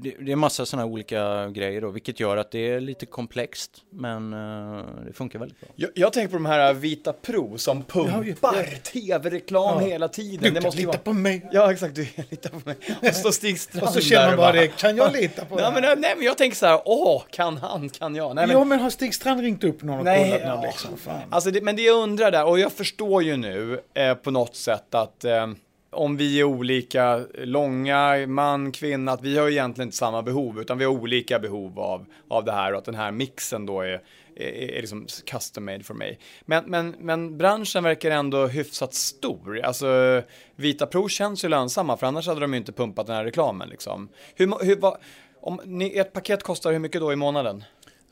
det, 0.00 0.14
det 0.20 0.32
är 0.32 0.36
massa 0.36 0.66
sådana 0.66 0.86
olika 0.86 1.48
grejer 1.48 1.80
då, 1.80 1.90
vilket 1.90 2.20
gör 2.20 2.36
att 2.36 2.50
det 2.50 2.70
är 2.70 2.80
lite 2.80 3.06
komplext, 3.06 3.70
men 3.90 4.32
eh, 4.32 4.84
det 5.06 5.12
funkar 5.12 5.38
väldigt 5.38 5.60
bra. 5.60 5.68
Jag, 5.76 5.90
jag 5.94 6.12
tänker 6.12 6.30
på 6.30 6.36
de 6.36 6.46
här 6.46 6.74
Vita 6.74 7.12
Pro 7.12 7.58
som 7.58 7.82
pumpar 7.84 8.82
tv-reklam 8.82 9.80
Ja. 9.80 9.86
hela 9.86 10.08
tiden. 10.08 10.42
Du 10.42 10.50
det 10.50 10.60
måste 10.60 10.80
ju 10.80 10.86
lita 10.86 10.98
vara... 10.98 11.04
på 11.04 11.12
mig. 11.12 11.48
Ja, 11.52 11.72
exakt. 11.72 11.94
Du 11.94 12.02
litar 12.30 12.50
på 12.50 12.60
mig. 12.64 12.76
Och 13.02 13.14
så 13.14 13.32
Stig 13.32 13.60
Strand 13.60 13.82
Och 13.86 13.92
så 13.92 14.00
känner 14.00 14.26
man 14.26 14.36
bara 14.36 14.52
det, 14.52 14.66
kan 14.68 14.96
jag 14.96 15.12
lita 15.12 15.44
på 15.44 15.56
nej, 15.56 15.64
det? 15.64 15.80
men, 15.80 16.00
nej, 16.00 16.14
men 16.16 16.24
jag 16.26 16.38
tänker 16.38 16.56
så 16.56 16.66
här, 16.66 16.80
åh, 16.84 17.22
kan 17.30 17.56
han, 17.56 17.88
kan 17.88 18.14
jag? 18.14 18.34
Nej, 18.34 18.46
men, 18.46 18.56
Ja, 18.56 18.64
men 18.64 18.80
har 18.80 18.90
Stig 18.90 19.14
Strand 19.14 19.40
ringt 19.40 19.64
upp 19.64 19.82
någon 19.82 19.98
och 19.98 20.04
Nej, 20.04 20.30
kollat 20.30 20.56
någon 20.56 20.66
liksom? 20.66 20.96
Fan. 20.96 21.20
Alltså 21.30 21.50
det, 21.50 21.60
men 21.60 21.76
det 21.76 21.82
jag 21.82 22.02
undrar 22.02 22.30
där, 22.30 22.44
och 22.44 22.58
jag 22.58 22.72
förstår 22.72 23.22
ju 23.22 23.36
nu 23.36 23.80
eh, 23.94 24.14
på 24.14 24.30
något 24.30 24.56
sätt 24.56 24.94
att 24.94 25.24
eh, 25.24 25.46
om 25.90 26.16
vi 26.16 26.40
är 26.40 26.44
olika, 26.44 27.24
långa, 27.34 28.26
man, 28.26 28.72
kvinna, 28.72 29.12
att 29.12 29.22
vi 29.22 29.38
har 29.38 29.48
egentligen 29.48 29.88
inte 29.88 29.96
samma 29.96 30.22
behov, 30.22 30.60
utan 30.60 30.78
vi 30.78 30.84
har 30.84 30.92
olika 30.92 31.38
behov 31.38 31.80
av, 31.80 32.06
av 32.28 32.44
det 32.44 32.52
här 32.52 32.72
och 32.72 32.78
att 32.78 32.84
den 32.84 32.94
här 32.94 33.10
mixen 33.10 33.66
då 33.66 33.80
är, 33.80 34.02
är, 34.36 34.76
är 34.76 34.80
liksom 34.80 35.06
custom 35.26 35.64
made 35.64 35.84
för 35.84 35.94
mig. 35.94 36.18
Men, 36.44 36.64
men, 36.66 36.94
men 36.98 37.38
branschen 37.38 37.84
verkar 37.84 38.10
ändå 38.10 38.46
hyfsat 38.46 38.94
stor. 38.94 39.60
Alltså 39.60 40.22
Vita 40.56 40.86
Pro 40.86 41.08
känns 41.08 41.44
ju 41.44 41.48
lönsamma, 41.48 41.96
för 41.96 42.06
annars 42.06 42.26
hade 42.26 42.40
de 42.40 42.52
ju 42.52 42.58
inte 42.58 42.72
pumpat 42.72 43.06
den 43.06 43.16
här 43.16 43.24
reklamen 43.24 43.68
liksom. 43.68 44.08
Hur, 44.34 44.64
hur, 44.64 44.76
vad, 44.76 44.96
om 45.40 45.60
ni, 45.64 45.98
ert 45.98 46.12
paket 46.12 46.42
kostar 46.42 46.72
hur 46.72 46.78
mycket 46.78 47.00
då 47.00 47.12
i 47.12 47.16
månaden? 47.16 47.64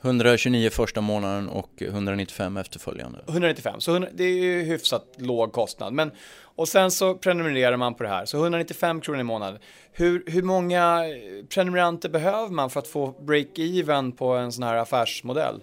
129 0.02 0.70
första 0.70 1.00
månaden 1.00 1.48
och 1.48 1.82
195 1.82 2.56
efterföljande. 2.56 3.18
195, 3.28 3.80
så 3.80 3.90
100, 3.90 4.08
det 4.14 4.24
är 4.24 4.34
ju 4.34 4.62
hyfsat 4.62 5.14
låg 5.16 5.52
kostnad. 5.52 5.92
Men, 5.92 6.10
och 6.42 6.68
sen 6.68 6.90
så 6.90 7.14
prenumererar 7.14 7.76
man 7.76 7.94
på 7.94 8.02
det 8.02 8.08
här, 8.08 8.24
så 8.24 8.38
195 8.38 9.00
kronor 9.00 9.20
i 9.20 9.24
månaden. 9.24 9.58
Hur, 9.92 10.24
hur 10.26 10.42
många 10.42 11.02
prenumeranter 11.48 12.08
behöver 12.08 12.48
man 12.48 12.70
för 12.70 12.80
att 12.80 12.88
få 12.88 13.14
break-even 13.20 14.12
på 14.12 14.32
en 14.32 14.52
sån 14.52 14.64
här 14.64 14.74
affärsmodell? 14.74 15.60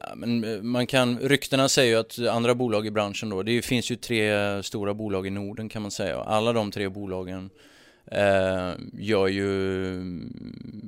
Ja, 0.00 0.14
men 0.14 0.44
eh, 0.44 0.62
man 0.62 0.86
kan, 0.86 1.18
ryktena 1.18 1.68
säger 1.68 1.92
ju 1.92 2.00
att 2.00 2.34
andra 2.34 2.54
bolag 2.54 2.86
i 2.86 2.90
branschen 2.90 3.28
då, 3.28 3.42
det 3.42 3.62
finns 3.62 3.90
ju 3.90 3.96
tre 3.96 4.62
stora 4.62 4.94
bolag 4.94 5.26
i 5.26 5.30
Norden 5.30 5.68
kan 5.68 5.82
man 5.82 5.90
säga. 5.90 6.16
Alla 6.16 6.52
de 6.52 6.70
tre 6.70 6.88
bolagen 6.88 7.50
eh, 8.06 8.72
gör 8.92 9.28
ju 9.28 9.46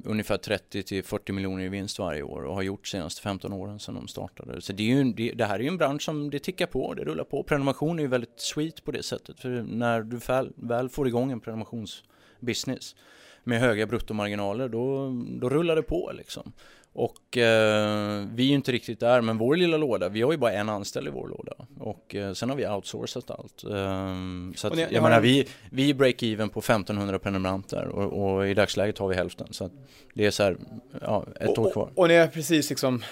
ungefär 0.04 0.36
30 0.36 0.82
till 0.82 1.04
40 1.04 1.32
miljoner 1.32 1.64
i 1.64 1.68
vinst 1.68 1.98
varje 1.98 2.22
år 2.22 2.42
och 2.42 2.54
har 2.54 2.62
gjort 2.62 2.84
de 2.84 2.88
senaste 2.88 3.22
15 3.22 3.52
åren 3.52 3.78
sedan 3.78 3.94
de 3.94 4.08
startade. 4.08 4.60
Så 4.60 4.72
det, 4.72 4.82
är 4.82 4.96
ju, 4.96 5.12
det, 5.12 5.32
det 5.32 5.44
här 5.44 5.54
är 5.54 5.62
ju 5.62 5.68
en 5.68 5.76
bransch 5.76 6.02
som 6.02 6.30
det 6.30 6.38
tickar 6.38 6.66
på, 6.66 6.94
det 6.94 7.04
rullar 7.04 7.24
på. 7.24 7.42
Prenumeration 7.42 7.98
är 7.98 8.02
ju 8.02 8.08
väldigt 8.08 8.40
sweet 8.40 8.84
på 8.84 8.90
det 8.90 9.02
sättet. 9.02 9.40
För 9.40 9.48
när 9.62 10.02
du 10.02 10.16
väl, 10.16 10.52
väl 10.56 10.88
får 10.88 11.08
igång 11.08 11.32
en 11.32 11.40
prenumerationsbusiness 11.40 12.96
med 13.44 13.60
höga 13.60 13.86
bruttomarginaler, 13.86 14.68
då, 14.68 15.12
då 15.40 15.48
rullar 15.48 15.76
det 15.76 15.82
på 15.82 16.12
liksom. 16.14 16.52
Och 16.92 17.36
eh, 17.36 18.24
vi 18.34 18.42
är 18.44 18.48
ju 18.48 18.54
inte 18.54 18.72
riktigt 18.72 19.00
där, 19.00 19.20
men 19.20 19.38
vår 19.38 19.56
lilla 19.56 19.76
låda, 19.76 20.08
vi 20.08 20.22
har 20.22 20.32
ju 20.32 20.38
bara 20.38 20.52
en 20.52 20.68
anställd 20.68 21.06
i 21.08 21.10
vår 21.10 21.28
låda. 21.28 21.52
Och 21.80 22.14
eh, 22.14 22.32
sen 22.32 22.48
har 22.50 22.56
vi 22.56 22.68
outsourcat 22.68 23.30
allt. 23.30 23.64
Ehm, 23.74 24.52
så 24.56 24.66
att, 24.66 24.70
Och 24.70 24.76
ni- 24.76 24.82
jag 24.90 25.00
har 25.00 25.08
menar, 25.08 25.16
en- 25.16 25.22
vi, 25.22 25.48
vi 25.70 25.90
är 25.90 25.94
break-even 25.94 26.48
på 26.48 26.58
1500 26.60 27.18
prenumeranter 27.18 27.84
och, 27.86 28.34
och 28.36 28.48
i 28.48 28.54
dagsläget 28.54 28.98
har 28.98 29.08
vi 29.08 29.14
hälften. 29.14 29.46
Så 29.50 29.64
att 29.64 29.72
det 30.14 30.26
är 30.26 30.30
så 30.30 30.42
här, 30.42 30.56
ja, 31.00 31.26
ett 31.40 31.58
år 31.58 31.70
kvar. 31.72 31.82
Och, 31.82 31.98
och 31.98 32.08
ni 32.08 32.16
har 32.16 32.26
precis 32.26 32.70
liksom 32.70 33.02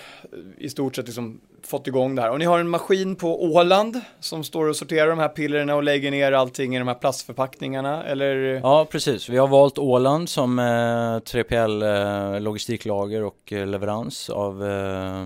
i 0.59 0.69
stort 0.69 0.97
sett 0.97 1.07
liksom 1.07 1.41
fått 1.67 1.87
igång 1.87 2.15
det 2.15 2.23
här. 2.23 2.31
Och 2.31 2.39
ni 2.39 2.45
har 2.45 2.59
en 2.59 2.69
maskin 2.69 3.17
på 3.17 3.45
Åland 3.45 4.01
som 4.21 4.45
står 4.45 4.69
och 4.69 4.77
sorterar 4.77 5.09
de 5.09 5.19
här 5.19 5.29
pillerna 5.29 5.75
och 5.75 5.83
lägger 5.83 6.11
ner 6.11 6.33
allting 6.33 6.77
i 6.77 6.79
de 6.79 6.89
här 6.89 6.95
plastförpackningarna, 6.95 8.05
eller? 8.05 8.37
Ja, 8.63 8.87
precis. 8.91 9.29
Vi 9.29 9.37
har 9.37 9.49
valt 9.49 9.79
Åland 9.79 10.29
som 10.29 10.59
eh, 10.59 10.63
3PL 10.63 12.35
eh, 12.35 12.41
logistiklager 12.41 13.25
och 13.25 13.53
eh, 13.53 13.67
leverans 13.67 14.31
av 14.31 14.65
eh, 14.65 15.21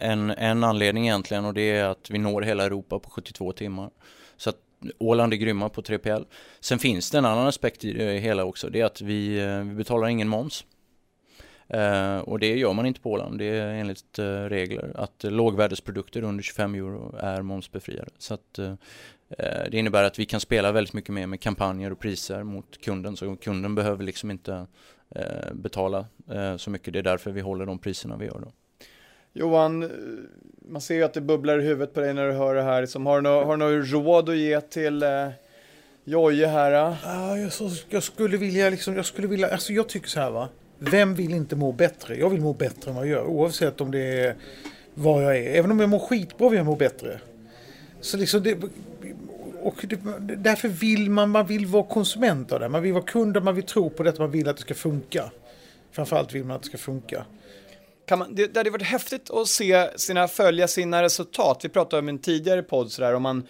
en, 0.00 0.30
en 0.30 0.64
anledning 0.64 1.04
egentligen 1.04 1.44
och 1.44 1.54
det 1.54 1.70
är 1.70 1.84
att 1.84 2.10
vi 2.10 2.18
når 2.18 2.42
hela 2.42 2.64
Europa 2.64 2.98
på 2.98 3.10
72 3.10 3.52
timmar. 3.52 3.90
Så 4.36 4.50
att 4.50 4.56
Åland 4.98 5.32
är 5.32 5.36
grymma 5.36 5.68
på 5.68 5.82
3PL. 5.82 6.24
Sen 6.60 6.78
finns 6.78 7.10
det 7.10 7.18
en 7.18 7.24
annan 7.24 7.46
aspekt 7.46 7.84
i 7.84 7.92
det 7.92 8.18
hela 8.18 8.44
också. 8.44 8.70
Det 8.70 8.80
är 8.80 8.84
att 8.84 9.00
vi, 9.00 9.38
eh, 9.38 9.58
vi 9.58 9.74
betalar 9.74 10.08
ingen 10.08 10.28
moms. 10.28 10.64
Eh, 11.68 12.18
och 12.18 12.38
det 12.38 12.56
gör 12.56 12.72
man 12.72 12.86
inte 12.86 13.00
på 13.00 13.10
Åland. 13.10 13.38
Det 13.38 13.44
är 13.44 13.68
enligt 13.68 14.18
eh, 14.18 14.24
regler 14.24 14.92
att 14.94 15.24
eh, 15.24 15.30
lågvärdesprodukter 15.30 16.22
under 16.22 16.42
25 16.42 16.74
euro 16.74 17.16
är 17.20 17.42
momsbefriade. 17.42 18.10
Så 18.18 18.34
att 18.34 18.58
eh, 18.58 18.72
eh, 19.38 19.70
det 19.70 19.78
innebär 19.78 20.04
att 20.04 20.18
vi 20.18 20.26
kan 20.26 20.40
spela 20.40 20.72
väldigt 20.72 20.94
mycket 20.94 21.14
mer 21.14 21.26
med 21.26 21.40
kampanjer 21.40 21.92
och 21.92 21.98
priser 21.98 22.42
mot 22.42 22.80
kunden. 22.80 23.16
Så 23.16 23.36
kunden 23.36 23.74
behöver 23.74 24.04
liksom 24.04 24.30
inte 24.30 24.66
eh, 25.14 25.52
betala 25.52 26.06
eh, 26.30 26.56
så 26.56 26.70
mycket. 26.70 26.92
Det 26.92 26.98
är 26.98 27.02
därför 27.02 27.30
vi 27.30 27.40
håller 27.40 27.66
de 27.66 27.78
priserna 27.78 28.16
vi 28.16 28.26
gör 28.26 28.40
då. 28.40 28.52
Johan, 29.32 29.90
man 30.68 30.80
ser 30.80 30.94
ju 30.94 31.02
att 31.02 31.14
det 31.14 31.20
bubblar 31.20 31.58
i 31.58 31.62
huvudet 31.62 31.94
på 31.94 32.00
dig 32.00 32.14
när 32.14 32.26
du 32.26 32.32
hör 32.32 32.54
det 32.54 32.62
här. 32.62 32.80
Liksom, 32.80 33.06
har, 33.06 33.16
du 33.16 33.22
nå, 33.22 33.44
har 33.44 33.56
du 33.56 33.78
något 33.78 33.90
råd 33.92 34.28
att 34.28 34.36
ge 34.36 34.60
till 34.60 35.02
eh, 35.02 35.28
Jojje 36.04 36.46
här? 36.46 36.70
Ja, 36.72 37.38
jag, 37.38 37.52
så, 37.52 37.70
jag 37.88 38.02
skulle 38.02 38.36
vilja 38.36 38.70
liksom, 38.70 38.96
jag 38.96 39.06
skulle 39.06 39.28
vilja, 39.28 39.48
alltså 39.48 39.72
jag 39.72 39.88
tycker 39.88 40.08
så 40.08 40.20
här 40.20 40.30
va. 40.30 40.48
Vem 40.78 41.14
vill 41.14 41.34
inte 41.34 41.56
må 41.56 41.72
bättre? 41.72 42.16
Jag 42.16 42.30
vill 42.30 42.40
må 42.40 42.52
bättre 42.52 42.90
än 42.90 42.96
vad 42.96 43.06
jag 43.06 43.10
gör 43.10 43.24
oavsett 43.24 43.80
om 43.80 43.90
det 43.90 43.98
är 43.98 44.36
vad 44.94 45.24
jag 45.24 45.36
är. 45.36 45.58
Även 45.58 45.70
om 45.70 45.80
jag 45.80 45.88
mår 45.88 45.98
skitbra 45.98 46.48
vill 46.48 46.56
jag 46.56 46.66
må 46.66 46.76
bättre. 46.76 47.20
Så 48.00 48.16
liksom 48.16 48.42
det, 48.42 48.58
och 49.62 49.84
det, 49.88 49.96
därför 50.36 50.68
vill 50.68 51.10
man, 51.10 51.30
man 51.30 51.46
vill 51.46 51.66
vara 51.66 51.84
konsument 51.84 52.52
av 52.52 52.60
det. 52.60 52.68
Man 52.68 52.82
vill 52.82 52.92
vara 52.92 53.04
kund, 53.04 53.42
man 53.42 53.54
vill 53.54 53.64
tro 53.64 53.90
på 53.90 54.02
detta, 54.02 54.22
man 54.22 54.30
vill 54.30 54.48
att 54.48 54.56
det 54.56 54.62
ska 54.62 54.74
funka. 54.74 55.30
Framförallt 55.92 56.34
vill 56.34 56.44
man 56.44 56.56
att 56.56 56.62
det 56.62 56.68
ska 56.68 56.78
funka. 56.78 57.24
Kan 58.06 58.18
man, 58.18 58.34
det, 58.34 58.46
det 58.46 58.60
hade 58.60 58.70
varit 58.70 58.82
häftigt 58.82 59.30
att 59.30 59.48
se 59.48 59.98
sina, 59.98 60.28
följa 60.28 60.68
sina 60.68 61.02
resultat. 61.02 61.60
Vi 61.62 61.68
pratade 61.68 62.00
om 62.00 62.08
en 62.08 62.18
tidigare 62.18 62.62
podd 62.62 62.92
sådär, 62.92 63.14
om 63.14 63.22
man 63.22 63.46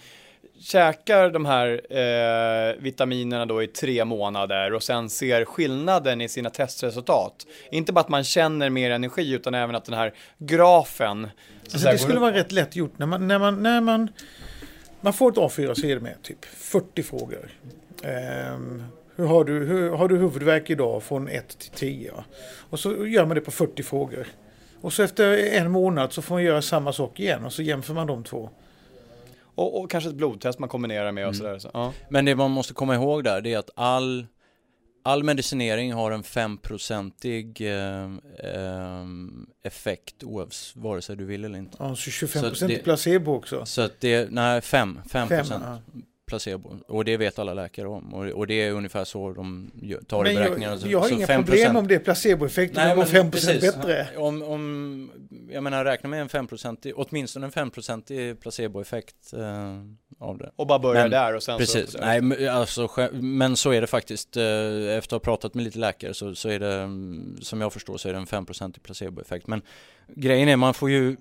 käkar 0.60 1.30
de 1.30 1.46
här 1.46 1.80
eh, 1.90 2.82
vitaminerna 2.82 3.46
då 3.46 3.62
i 3.62 3.66
tre 3.66 4.04
månader 4.04 4.74
och 4.74 4.82
sen 4.82 5.10
ser 5.10 5.44
skillnaden 5.44 6.20
i 6.20 6.28
sina 6.28 6.50
testresultat. 6.50 7.46
Inte 7.70 7.92
bara 7.92 8.00
att 8.00 8.08
man 8.08 8.24
känner 8.24 8.70
mer 8.70 8.90
energi 8.90 9.32
utan 9.32 9.54
även 9.54 9.74
att 9.74 9.84
den 9.84 9.94
här 9.94 10.14
grafen. 10.38 11.28
så 11.62 11.72
Alltså 11.76 11.90
det 11.90 11.98
skulle 11.98 12.14
upp. 12.14 12.20
vara 12.20 12.34
rätt 12.34 12.52
lätt 12.52 12.76
gjort 12.76 12.98
när 12.98 13.06
man, 13.06 13.28
när 13.28 13.38
man, 13.38 13.62
när 13.62 13.80
man, 13.80 14.08
man 15.00 15.12
får 15.12 15.30
ett 15.30 15.36
A4-sidor 15.36 16.00
med 16.00 16.22
typ 16.22 16.44
40 16.44 17.02
frågor. 17.02 17.50
Ehm, 18.02 18.84
hur 19.16 19.26
har, 19.26 19.44
du, 19.44 19.64
hur, 19.64 19.90
har 19.90 20.08
du 20.08 20.16
huvudvärk 20.16 20.70
idag 20.70 21.02
från 21.02 21.28
1 21.28 21.58
till 21.58 21.70
10? 21.70 22.12
va? 22.12 22.24
Och 22.70 22.80
så 22.80 23.06
gör 23.06 23.26
man 23.26 23.34
det 23.34 23.40
på 23.40 23.50
40 23.50 23.82
frågor. 23.82 24.26
Och 24.80 24.92
så 24.92 25.02
efter 25.02 25.36
en 25.36 25.70
månad 25.70 26.12
så 26.12 26.22
får 26.22 26.34
man 26.34 26.42
göra 26.42 26.62
samma 26.62 26.92
sak 26.92 27.20
igen 27.20 27.44
och 27.44 27.52
så 27.52 27.62
jämför 27.62 27.94
man 27.94 28.06
de 28.06 28.24
två. 28.24 28.50
Och, 29.58 29.80
och 29.80 29.90
kanske 29.90 30.10
ett 30.10 30.16
blodtest 30.16 30.58
man 30.58 30.68
kombinerar 30.68 31.12
med 31.12 31.28
och 31.28 31.36
sådär. 31.36 31.58
Så, 31.58 31.70
ja. 31.74 31.92
Men 32.10 32.24
det 32.24 32.34
man 32.36 32.50
måste 32.50 32.74
komma 32.74 32.94
ihåg 32.94 33.24
där 33.24 33.40
det 33.40 33.52
är 33.54 33.58
att 33.58 33.70
all, 33.76 34.26
all 35.02 35.22
medicinering 35.24 35.92
har 35.92 36.10
en 36.10 36.22
5-procentig 36.22 37.60
eh, 37.60 38.04
eh, 38.54 39.04
effekt 39.62 40.24
oavs, 40.24 40.72
vare 40.76 41.02
sig 41.02 41.16
du 41.16 41.24
vill 41.24 41.44
eller 41.44 41.58
inte. 41.58 41.76
Ja, 41.80 41.96
så 41.96 42.10
25 42.10 42.42
Så 42.42 42.48
procent 42.48 42.72
det- 42.72 42.78
placebo 42.84 43.34
också. 43.34 43.66
Så 43.66 43.82
att 43.82 44.00
det, 44.00 44.28
nej 44.30 44.60
5, 44.60 45.00
5 45.10 45.28
Fem, 45.28 45.38
procent 45.38 45.64
ja. 45.66 45.78
placebo. 46.26 46.76
Och 46.88 47.04
det 47.04 47.16
vet 47.16 47.38
alla 47.38 47.54
läkare 47.54 47.88
om. 47.88 48.14
Och, 48.14 48.26
och 48.26 48.46
det 48.46 48.54
är 48.54 48.72
ungefär 48.72 49.04
så 49.04 49.32
de 49.32 49.70
gör, 49.82 50.00
tar 50.00 50.24
i 50.28 50.34
Men 50.34 50.42
beräkningarna. 50.42 50.76
jag, 50.76 50.90
jag 50.90 51.00
har 51.00 51.08
så 51.08 51.14
inga 51.14 51.26
5%. 51.26 51.44
problem 51.44 51.76
om 51.76 51.88
det 51.88 51.94
är 51.94 51.98
placeboeffekt 51.98 52.74
men 52.76 53.06
5 53.06 53.30
procent 53.30 53.60
precis. 53.60 53.76
bättre. 53.76 54.06
Om, 54.16 54.42
om, 54.42 55.10
jag 55.50 55.62
menar 55.62 55.84
räkna 55.84 56.08
med 56.08 56.20
en 56.20 56.28
5%, 56.28 56.92
åtminstone 56.96 57.46
en 57.46 57.52
5% 57.52 58.34
placeboeffekt 58.34 59.32
eh, 59.32 59.78
av 60.18 60.38
det. 60.38 60.50
Och 60.56 60.66
bara 60.66 60.78
börja 60.78 61.00
Men- 61.02 61.10
där 61.10 61.36
och 61.36 61.42
sen 61.42 61.58
Precis, 61.58 61.90
så. 61.92 61.98
nej 61.98 62.20
men 62.20 62.48
alltså, 62.48 62.88
men 63.12 63.56
så 63.56 63.70
är 63.72 63.80
det 63.80 63.86
faktiskt. 63.86 64.36
eh, 64.36 64.42
Efter 64.98 64.98
att 64.98 65.10
ha 65.10 65.18
pratat 65.18 65.54
med 65.54 65.64
lite 65.64 65.78
läkare 65.78 66.14
så, 66.14 66.34
så 66.34 66.48
är 66.48 66.58
det, 66.60 66.74
mm, 66.74 67.36
som 67.40 67.60
jag 67.60 67.72
förstår 67.72 67.96
så 67.96 68.08
är 68.08 68.12
det 68.12 68.18
en 68.18 68.26
5% 68.26 68.78
placeboeffekt. 68.82 69.46
Men 69.46 69.62
grejen 70.08 70.48
är, 70.48 70.56
man 70.56 70.74
får 70.74 70.90
ju, 70.90 71.16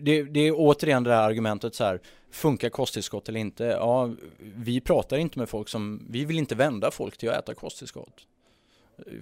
det, 0.00 0.22
det 0.22 0.40
är 0.40 0.52
återigen 0.56 1.04
det 1.04 1.14
här 1.14 1.22
argumentet 1.22 1.74
så 1.74 1.84
här, 1.84 2.00
funkar 2.30 2.68
kosttillskott 2.68 3.28
eller 3.28 3.40
inte? 3.40 3.64
Ja, 3.64 4.10
vi 4.38 4.80
pratar 4.80 5.16
inte 5.16 5.38
med 5.38 5.48
folk 5.48 5.68
som, 5.68 6.06
vi 6.10 6.24
vill 6.24 6.38
inte 6.38 6.54
vända 6.54 6.90
folk 6.90 7.16
till 7.16 7.28
att 7.30 7.36
äta 7.38 7.54
kosttillskott. 7.54 8.26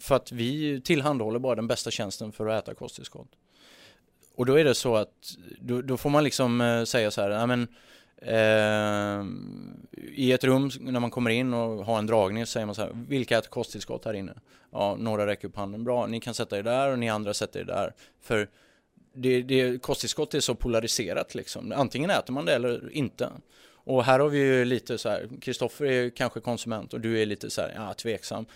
För 0.00 0.14
att 0.16 0.32
vi 0.32 0.80
tillhandahåller 0.80 1.38
bara 1.38 1.54
den 1.54 1.66
bästa 1.66 1.90
tjänsten 1.90 2.32
för 2.32 2.46
att 2.46 2.62
äta 2.64 2.74
kosttillskott. 2.74 3.28
Och 4.34 4.46
då 4.46 4.58
är 4.58 4.64
det 4.64 4.74
så 4.74 4.96
att, 4.96 5.36
då, 5.60 5.82
då 5.82 5.96
får 5.96 6.10
man 6.10 6.24
liksom 6.24 6.60
eh, 6.60 6.84
säga 6.84 7.10
så 7.10 7.20
här, 7.20 7.30
ja 7.30 7.46
men 7.46 7.68
Eh, 8.26 9.24
I 10.12 10.32
ett 10.32 10.44
rum 10.44 10.70
när 10.80 11.00
man 11.00 11.10
kommer 11.10 11.30
in 11.30 11.54
och 11.54 11.84
har 11.84 11.98
en 11.98 12.06
dragning 12.06 12.46
så 12.46 12.50
säger 12.50 12.66
man 12.66 12.74
så 12.74 12.82
här, 12.82 12.90
vilka 13.08 13.38
äter 13.38 13.50
kosttillskott 13.50 14.04
här 14.04 14.14
inne? 14.14 14.34
Ja, 14.72 14.96
några 14.98 15.26
räcker 15.26 15.48
upp 15.48 15.56
handen, 15.56 15.84
bra, 15.84 16.06
ni 16.06 16.20
kan 16.20 16.34
sätta 16.34 16.58
er 16.58 16.62
där 16.62 16.92
och 16.92 16.98
ni 16.98 17.10
andra 17.10 17.34
sätter 17.34 17.60
er 17.60 17.64
där. 17.64 17.94
För 18.22 18.48
det, 19.14 19.42
det, 19.42 19.82
kosttillskott 19.82 20.34
är 20.34 20.40
så 20.40 20.54
polariserat 20.54 21.34
liksom, 21.34 21.72
antingen 21.76 22.10
äter 22.10 22.32
man 22.32 22.44
det 22.44 22.54
eller 22.54 22.92
inte. 22.92 23.28
Och 23.84 24.04
här 24.04 24.20
har 24.20 24.28
vi 24.28 24.38
ju 24.38 24.64
lite 24.64 24.98
så 24.98 25.08
här, 25.08 25.28
Kristoffer 25.40 25.84
är 25.84 26.10
kanske 26.10 26.40
konsument 26.40 26.94
och 26.94 27.00
du 27.00 27.22
är 27.22 27.26
lite 27.26 27.50
så 27.50 27.60
här, 27.60 27.72
ja, 27.76 27.94
tveksam. 27.94 28.46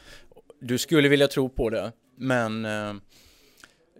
du 0.61 0.79
skulle 0.79 1.09
vilja 1.09 1.29
tro 1.29 1.49
på 1.49 1.71
det, 1.71 1.93
men 2.17 2.65
eh, 2.65 2.95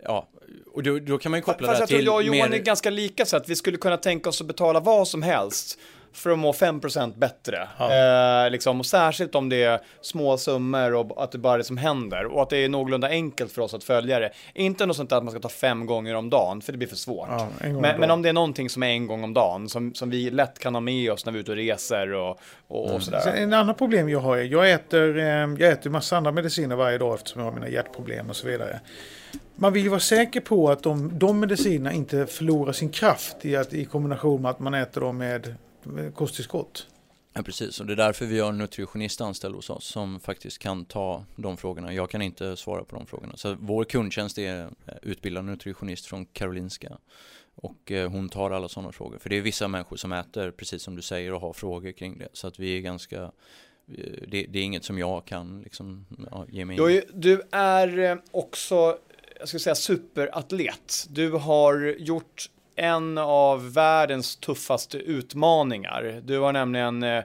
ja, 0.09 0.29
och 0.73 0.83
då, 0.83 0.99
då 0.99 1.19
kan 1.19 1.31
man 1.31 1.39
ju 1.39 1.45
koppla 1.45 1.67
Fast 1.67 1.79
det 1.79 1.83
jag 1.83 1.89
tror 1.89 1.99
till 1.99 2.07
jag 2.07 2.15
och 2.15 2.23
Johan 2.23 2.51
mer... 2.51 2.59
är 2.59 2.63
ganska 2.63 2.91
lika 2.91 3.27
så 3.27 3.37
att 3.37 3.49
vi 3.49 3.57
skulle 3.57 3.77
kunna 3.77 3.97
tänka 3.97 4.29
oss 4.29 4.41
att 4.41 4.47
betala 4.47 4.81
vad 4.81 5.09
som 5.09 5.23
helst 5.23 5.79
för 6.17 6.31
att 6.31 6.39
må 6.39 6.53
5% 6.53 7.19
bättre. 7.19 7.69
Eh, 7.81 8.51
liksom, 8.51 8.81
och 8.81 8.87
särskilt 8.87 9.35
om 9.35 9.49
det 9.49 9.63
är 9.63 9.81
små 10.01 10.39
summor 10.39 10.95
och 10.95 11.25
att 11.25 11.33
det 11.33 11.39
bara 11.39 11.55
är 11.55 11.59
det 11.59 11.65
som 11.65 11.77
händer. 11.77 12.25
Och 12.25 12.43
att 12.43 12.51
det 12.51 12.57
är 12.57 12.69
någorlunda 12.69 13.09
enkelt 13.09 13.53
för 13.53 13.63
oss 13.63 13.75
att 13.75 13.85
följa 13.85 14.19
det. 14.19 14.31
Inte 14.55 14.87
något 14.87 14.97
sånt 14.97 15.11
där 15.11 15.17
att 15.17 15.25
man 15.25 15.31
ska 15.31 15.41
ta 15.41 15.49
fem 15.49 15.87
gånger 15.87 16.15
om 16.15 16.31
dagen, 16.31 16.61
för 16.61 16.73
det 16.73 16.79
blir 16.79 16.89
för 16.89 16.97
svårt. 16.97 17.29
Ja, 17.31 17.49
men, 17.61 18.01
men 18.01 18.11
om 18.11 18.23
det 18.23 18.29
är 18.29 18.33
någonting 18.33 18.71
som 18.71 18.83
är 18.83 18.89
en 18.89 19.07
gång 19.07 19.25
om 19.25 19.35
dagen, 19.35 19.69
som, 19.69 19.95
som 19.95 20.11
vi 20.11 20.31
lätt 20.31 20.59
kan 20.59 20.75
ha 20.75 20.81
med 20.81 21.13
oss 21.13 21.27
när 21.27 21.33
vi 21.33 21.39
är 21.39 21.41
ute 21.41 21.51
och 21.51 21.57
reser 21.57 22.13
och, 22.13 22.39
och, 22.69 22.95
och 22.95 23.03
sådär. 23.03 23.33
En 23.37 23.53
annan 23.53 23.75
problem 23.75 24.09
jag 24.09 24.21
har 24.21 24.37
är, 24.37 24.43
jag 24.43 24.71
äter, 24.71 25.19
eh, 25.19 25.25
jag 25.25 25.63
äter 25.63 25.91
massa 25.91 26.17
andra 26.17 26.33
mediciner 26.33 26.77
varje 26.77 26.99
dag 26.99 27.15
eftersom 27.15 27.43
jag 27.43 27.51
har 27.51 27.55
mina 27.55 27.69
hjärtproblem 27.69 28.31
och 28.31 28.37
så 28.37 28.47
vidare. 28.47 28.81
Man 29.59 29.73
vill 29.73 29.83
ju 29.83 29.89
vara 29.89 30.01
säker 30.01 30.41
på 30.41 30.71
att 30.71 30.83
de, 30.83 31.19
de 31.19 31.41
medicinerna 31.41 31.93
inte 31.93 32.27
förlorar 32.27 32.73
sin 32.73 32.89
kraft 32.89 33.37
i, 33.43 33.57
att, 33.57 33.73
i 33.73 33.85
kombination 33.85 34.43
med 34.43 34.51
att 34.51 34.61
man 34.61 34.75
äter 34.75 35.01
dem 35.01 35.19
med 35.19 35.55
kosttillskott. 36.15 36.87
Ja, 37.37 37.43
precis, 37.43 37.81
och 37.81 37.87
det 37.87 37.93
är 37.93 37.97
därför 37.97 38.27
vi 38.27 38.41
har 38.41 38.49
en 38.49 38.59
nutritionist 38.59 39.21
anställd 39.21 39.55
hos 39.55 39.71
oss 39.71 39.85
som 39.85 40.21
faktiskt 40.21 40.59
kan 40.59 40.85
ta 40.85 41.25
de 41.37 41.57
frågorna. 41.57 41.95
Jag 41.95 42.11
kan 42.11 42.23
inte 42.23 42.57
svara 42.57 42.85
på 42.85 42.97
de 42.97 43.07
frågorna. 43.07 43.37
Så 43.37 43.57
vår 43.61 43.85
kundtjänst 43.85 44.39
är 44.39 44.63
eh, 44.63 44.69
utbildad 45.03 45.45
nutritionist 45.45 46.07
från 46.07 46.27
Karolinska. 46.27 46.99
Och 47.55 47.93
eh, 47.93 48.11
hon 48.11 48.29
tar 48.29 48.51
alla 48.51 48.69
sådana 48.69 48.93
frågor. 48.93 49.19
För 49.19 49.31
det 49.31 49.37
är 49.37 49.41
vissa 49.41 49.69
människor 49.69 49.97
som 49.97 50.13
äter, 50.13 50.51
precis 50.51 50.83
som 50.83 50.97
du 50.97 51.03
säger, 51.03 51.33
och 51.33 51.41
har 51.41 51.53
frågor 51.53 51.93
kring 51.93 52.19
det. 52.19 52.29
Så 52.33 52.47
att 52.47 52.59
vi 52.59 52.77
är 52.77 52.81
ganska, 52.81 53.23
eh, 53.23 54.23
det, 54.29 54.47
det 54.49 54.59
är 54.59 54.63
inget 54.63 54.85
som 54.85 54.99
jag 54.99 55.25
kan 55.25 55.63
liksom, 55.63 56.07
ja, 56.31 56.47
ge 56.49 56.65
mig 56.65 56.77
in 56.77 57.03
Du, 57.13 57.43
är 57.51 57.99
eh, 57.99 58.17
också, 58.31 58.99
jag 59.39 59.49
ska 59.49 59.59
säga 59.59 59.75
superatlet. 59.75 61.07
Du 61.11 61.31
har 61.31 61.97
gjort 61.99 62.51
en 62.77 63.19
av 63.19 63.73
världens 63.73 64.37
tuffaste 64.37 64.99
utmaningar. 64.99 66.21
Du 66.25 66.39
har 66.39 66.53
nämligen 66.53 67.03
eh, 67.03 67.25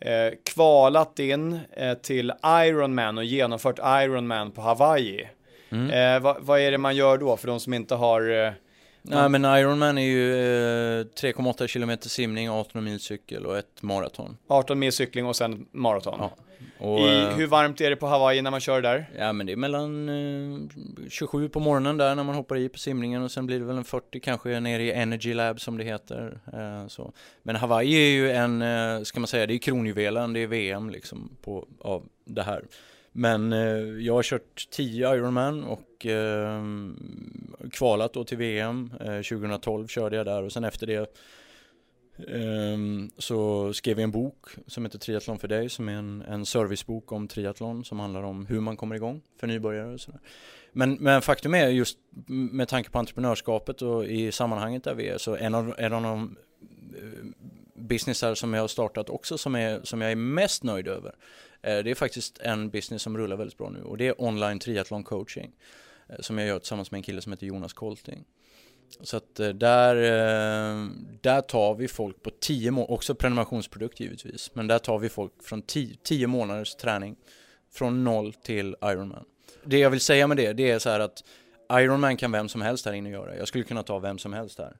eh, 0.00 0.32
kvalat 0.44 1.18
in 1.18 1.60
eh, 1.72 1.94
till 1.94 2.32
Ironman 2.44 3.18
och 3.18 3.24
genomfört 3.24 3.78
Ironman 3.78 4.50
på 4.50 4.60
Hawaii. 4.60 5.28
Mm. 5.70 5.90
Eh, 5.90 6.22
vad, 6.22 6.36
vad 6.40 6.60
är 6.60 6.70
det 6.70 6.78
man 6.78 6.96
gör 6.96 7.18
då 7.18 7.36
för 7.36 7.46
de 7.48 7.60
som 7.60 7.74
inte 7.74 7.94
har... 7.94 8.54
Nej 9.02 9.28
men 9.28 9.44
Ironman 9.44 9.98
är 9.98 10.02
ju 10.02 10.34
eh, 10.34 11.04
3,8 11.04 11.66
km 11.66 11.98
simning, 12.00 12.50
18 12.50 12.84
mil 12.84 13.00
cykel 13.00 13.46
och 13.46 13.58
ett 13.58 13.82
maraton. 13.82 14.36
18 14.48 14.78
mil 14.78 14.92
cykling 14.92 15.26
och 15.26 15.36
sen 15.36 15.66
maraton. 15.72 16.16
Ja. 16.18 16.30
Och, 16.78 17.00
I, 17.00 17.22
eh, 17.22 17.28
hur 17.28 17.46
varmt 17.46 17.80
är 17.80 17.90
det 17.90 17.96
på 17.96 18.06
Hawaii 18.06 18.42
när 18.42 18.50
man 18.50 18.60
kör 18.60 18.82
där? 18.82 19.10
Ja 19.18 19.32
men 19.32 19.46
det 19.46 19.52
är 19.52 19.56
mellan 19.56 20.08
eh, 20.08 21.08
27 21.08 21.48
på 21.48 21.60
morgonen 21.60 21.96
där 21.96 22.14
när 22.14 22.24
man 22.24 22.34
hoppar 22.34 22.56
i 22.56 22.68
på 22.68 22.78
simningen 22.78 23.22
och 23.22 23.30
sen 23.30 23.46
blir 23.46 23.58
det 23.58 23.64
väl 23.64 23.76
en 23.76 23.84
40 23.84 24.20
kanske 24.20 24.60
nere 24.60 24.82
i 24.82 24.92
Energy 24.92 25.34
Lab 25.34 25.60
som 25.60 25.78
det 25.78 25.84
heter. 25.84 26.40
Eh, 26.52 26.88
så. 26.88 27.12
Men 27.42 27.56
Hawaii 27.56 27.94
är 27.94 28.10
ju 28.10 28.30
en, 28.30 28.62
eh, 28.62 29.02
ska 29.02 29.20
man 29.20 29.26
säga, 29.26 29.46
det 29.46 29.54
är 29.54 29.58
kronjuvelen, 29.58 30.32
det 30.32 30.40
är 30.40 30.46
VM 30.46 30.90
liksom 30.90 31.36
på, 31.42 31.66
av 31.80 32.06
det 32.24 32.42
här. 32.42 32.64
Men 33.12 33.52
eh, 33.52 33.58
jag 34.04 34.14
har 34.14 34.22
kört 34.22 34.68
10 34.70 35.14
Ironman 35.14 35.64
och 35.64 36.06
eh, 36.06 36.62
kvalat 37.72 38.12
då 38.12 38.24
till 38.24 38.38
VM. 38.38 38.92
Eh, 39.00 39.06
2012 39.06 39.86
körde 39.86 40.16
jag 40.16 40.26
där 40.26 40.42
och 40.42 40.52
sen 40.52 40.64
efter 40.64 40.86
det 40.86 41.16
ehm, 42.28 43.10
så 43.18 43.72
skrev 43.72 43.98
jag 43.98 44.04
en 44.04 44.10
bok 44.10 44.46
som 44.66 44.84
heter 44.84 44.98
Triathlon 44.98 45.38
för 45.38 45.48
dig 45.48 45.68
som 45.68 45.88
är 45.88 45.92
en, 45.92 46.22
en 46.22 46.46
servicebok 46.46 47.12
om 47.12 47.28
triathlon 47.28 47.84
som 47.84 48.00
handlar 48.00 48.22
om 48.22 48.46
hur 48.46 48.60
man 48.60 48.76
kommer 48.76 48.96
igång 48.96 49.22
för 49.40 49.46
nybörjare 49.46 49.92
och 49.92 50.00
sådär. 50.00 50.20
Men, 50.72 50.94
men 50.94 51.22
faktum 51.22 51.54
är 51.54 51.68
just 51.68 51.98
med 52.26 52.68
tanke 52.68 52.90
på 52.90 52.98
entreprenörskapet 52.98 53.82
och 53.82 54.04
i 54.04 54.32
sammanhanget 54.32 54.84
där 54.84 54.94
vi 54.94 55.08
är 55.08 55.18
så 55.18 55.36
en 55.36 55.54
av, 55.54 55.74
en 55.78 55.92
av 55.92 56.02
de 56.02 56.36
eh, 56.96 57.48
businessar 57.74 58.34
som 58.34 58.54
jag 58.54 58.60
har 58.60 58.68
startat 58.68 59.10
också 59.10 59.38
som, 59.38 59.54
är, 59.54 59.80
som 59.82 60.00
jag 60.00 60.12
är 60.12 60.16
mest 60.16 60.62
nöjd 60.62 60.88
över 60.88 61.14
Eh, 61.62 61.78
det 61.78 61.90
är 61.90 61.94
faktiskt 61.94 62.38
en 62.38 62.70
business 62.70 63.02
som 63.02 63.18
rullar 63.18 63.36
väldigt 63.36 63.58
bra 63.58 63.70
nu 63.70 63.82
och 63.82 63.96
det 63.96 64.06
är 64.06 64.22
online 64.22 64.58
triathlon 64.58 65.04
coaching 65.04 65.52
eh, 66.08 66.16
som 66.20 66.38
jag 66.38 66.48
gör 66.48 66.58
tillsammans 66.58 66.90
med 66.90 66.98
en 66.98 67.02
kille 67.02 67.20
som 67.20 67.32
heter 67.32 67.46
Jonas 67.46 67.72
Kolting. 67.72 68.24
Så 69.00 69.16
att 69.16 69.40
eh, 69.40 69.48
där, 69.48 69.94
där 71.20 71.40
tar 71.40 71.74
vi 71.74 71.88
folk 71.88 72.22
på 72.22 72.30
10 72.40 72.70
månader, 72.70 72.92
också 72.94 73.14
prenumerationsprodukt 73.14 74.00
givetvis, 74.00 74.50
men 74.54 74.66
där 74.66 74.78
tar 74.78 74.98
vi 74.98 75.08
folk 75.08 75.32
från 75.42 75.62
10 76.02 76.26
månaders 76.26 76.74
träning 76.74 77.16
från 77.72 78.04
noll 78.04 78.32
till 78.32 78.76
Ironman. 78.82 79.24
Det 79.64 79.78
jag 79.78 79.90
vill 79.90 80.00
säga 80.00 80.26
med 80.26 80.36
det, 80.36 80.52
det 80.52 80.70
är 80.70 80.78
så 80.78 80.90
här 80.90 81.00
att 81.00 81.24
Ironman 81.72 82.16
kan 82.16 82.32
vem 82.32 82.48
som 82.48 82.62
helst 82.62 82.86
här 82.86 82.92
inne 82.92 83.10
göra. 83.10 83.36
Jag 83.36 83.48
skulle 83.48 83.64
kunna 83.64 83.82
ta 83.82 83.98
vem 83.98 84.18
som 84.18 84.32
helst 84.32 84.58
här. 84.58 84.76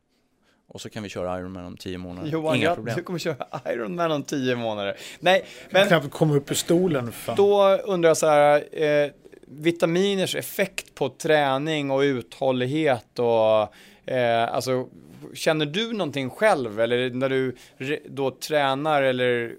Och 0.72 0.80
så 0.80 0.90
kan 0.90 1.02
vi 1.02 1.08
köra 1.08 1.38
Ironman 1.38 1.64
om 1.64 1.76
10 1.76 1.98
månader. 1.98 2.30
Johan, 2.30 2.56
Inga 2.56 2.64
jag, 2.64 2.74
problem. 2.74 2.96
du 2.96 3.02
kommer 3.02 3.18
köra 3.18 3.46
Ironman 3.66 4.12
om 4.12 4.22
10 4.22 4.56
månader. 4.56 4.96
Nej, 5.20 5.44
men... 5.70 5.88
Knappt 5.88 6.10
komma 6.10 6.34
upp 6.34 6.50
ur 6.50 6.54
stolen. 6.54 7.12
Fan. 7.12 7.36
Då 7.36 7.76
undrar 7.84 8.10
jag 8.10 8.16
så 8.16 8.26
här, 8.26 8.82
eh, 8.84 9.10
vitaminers 9.46 10.34
effekt 10.34 10.94
på 10.94 11.08
träning 11.08 11.90
och 11.90 12.00
uthållighet 12.00 13.18
och 13.18 13.74
eh, 14.12 14.54
alltså 14.54 14.88
känner 15.34 15.66
du 15.66 15.92
någonting 15.92 16.30
själv 16.30 16.80
eller 16.80 17.10
när 17.10 17.28
du 17.28 17.56
då 18.08 18.30
tränar 18.30 19.02
eller 19.02 19.54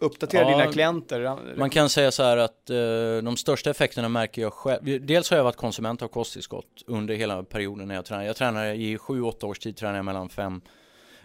uppdaterar 0.00 0.50
Ja, 0.50 0.58
dina 0.58 0.72
klienter? 0.72 1.56
Man 1.56 1.70
kan 1.70 1.88
säga 1.88 2.10
så 2.10 2.22
här 2.22 2.36
att 2.36 2.70
eh, 2.70 2.76
de 3.24 3.36
största 3.36 3.70
effekterna 3.70 4.08
märker 4.08 4.42
jag 4.42 4.52
själv. 4.52 5.06
Dels 5.06 5.30
har 5.30 5.36
jag 5.36 5.44
varit 5.44 5.56
konsument 5.56 6.02
av 6.02 6.08
kosttillskott 6.08 6.82
under 6.86 7.14
hela 7.14 7.42
perioden 7.42 7.88
när 7.88 7.94
jag 7.94 8.04
tränar. 8.04 8.24
Jag 8.24 8.36
tränar 8.36 8.66
i 8.66 8.96
7-8 8.96 9.44
års 9.44 9.58
tid 9.58 9.76
tränar 9.76 9.96
jag 9.96 10.04
mellan 10.04 10.28
5 10.28 10.60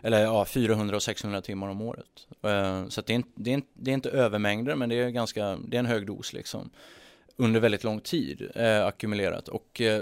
eller 0.01 0.23
ja, 0.23 0.45
400 0.45 0.95
och 0.95 1.03
600 1.03 1.41
timmar 1.41 1.67
om 1.67 1.81
året. 1.81 2.27
Eh, 2.43 2.87
så 2.87 3.01
det, 3.01 3.13
är 3.13 3.15
inte, 3.15 3.29
det, 3.35 3.49
är 3.49 3.53
inte, 3.53 3.67
det 3.73 3.91
är 3.91 3.93
inte 3.93 4.09
övermängder 4.09 4.75
men 4.75 4.89
det 4.89 4.95
är 4.95 5.09
ganska, 5.09 5.57
det 5.67 5.77
är 5.77 5.79
en 5.79 5.85
hög 5.85 6.07
dos 6.07 6.33
liksom. 6.33 6.69
Under 7.37 7.59
väldigt 7.59 7.83
lång 7.83 7.99
tid 7.99 8.51
eh, 8.55 8.85
ackumulerat 8.85 9.47
och 9.47 9.81
eh, 9.81 10.01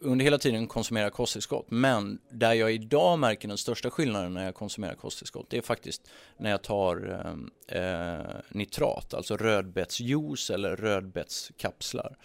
under 0.00 0.24
hela 0.24 0.38
tiden 0.38 0.66
konsumerar 0.66 1.10
kosttillskott. 1.10 1.70
Men 1.70 2.18
där 2.30 2.52
jag 2.52 2.72
idag 2.72 3.18
märker 3.18 3.48
den 3.48 3.58
största 3.58 3.90
skillnaden 3.90 4.34
när 4.34 4.44
jag 4.44 4.54
konsumerar 4.54 4.94
kosttillskott, 4.94 5.46
det 5.50 5.56
är 5.58 5.62
faktiskt 5.62 6.10
när 6.36 6.50
jag 6.50 6.62
tar 6.62 7.22
eh, 7.68 7.82
eh 7.82 8.26
nitrat, 8.48 9.14
alltså 9.14 9.36
rödbetsjuice 9.36 10.50
eller 10.50 10.76
rödbetskapslar. 10.76 12.16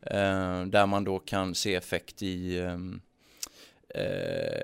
Eh, 0.00 0.62
där 0.64 0.86
man 0.86 1.04
då 1.04 1.18
kan 1.18 1.54
se 1.54 1.74
effekt 1.74 2.22
i 2.22 2.58
eh, 2.58 2.78
eh 3.88 4.62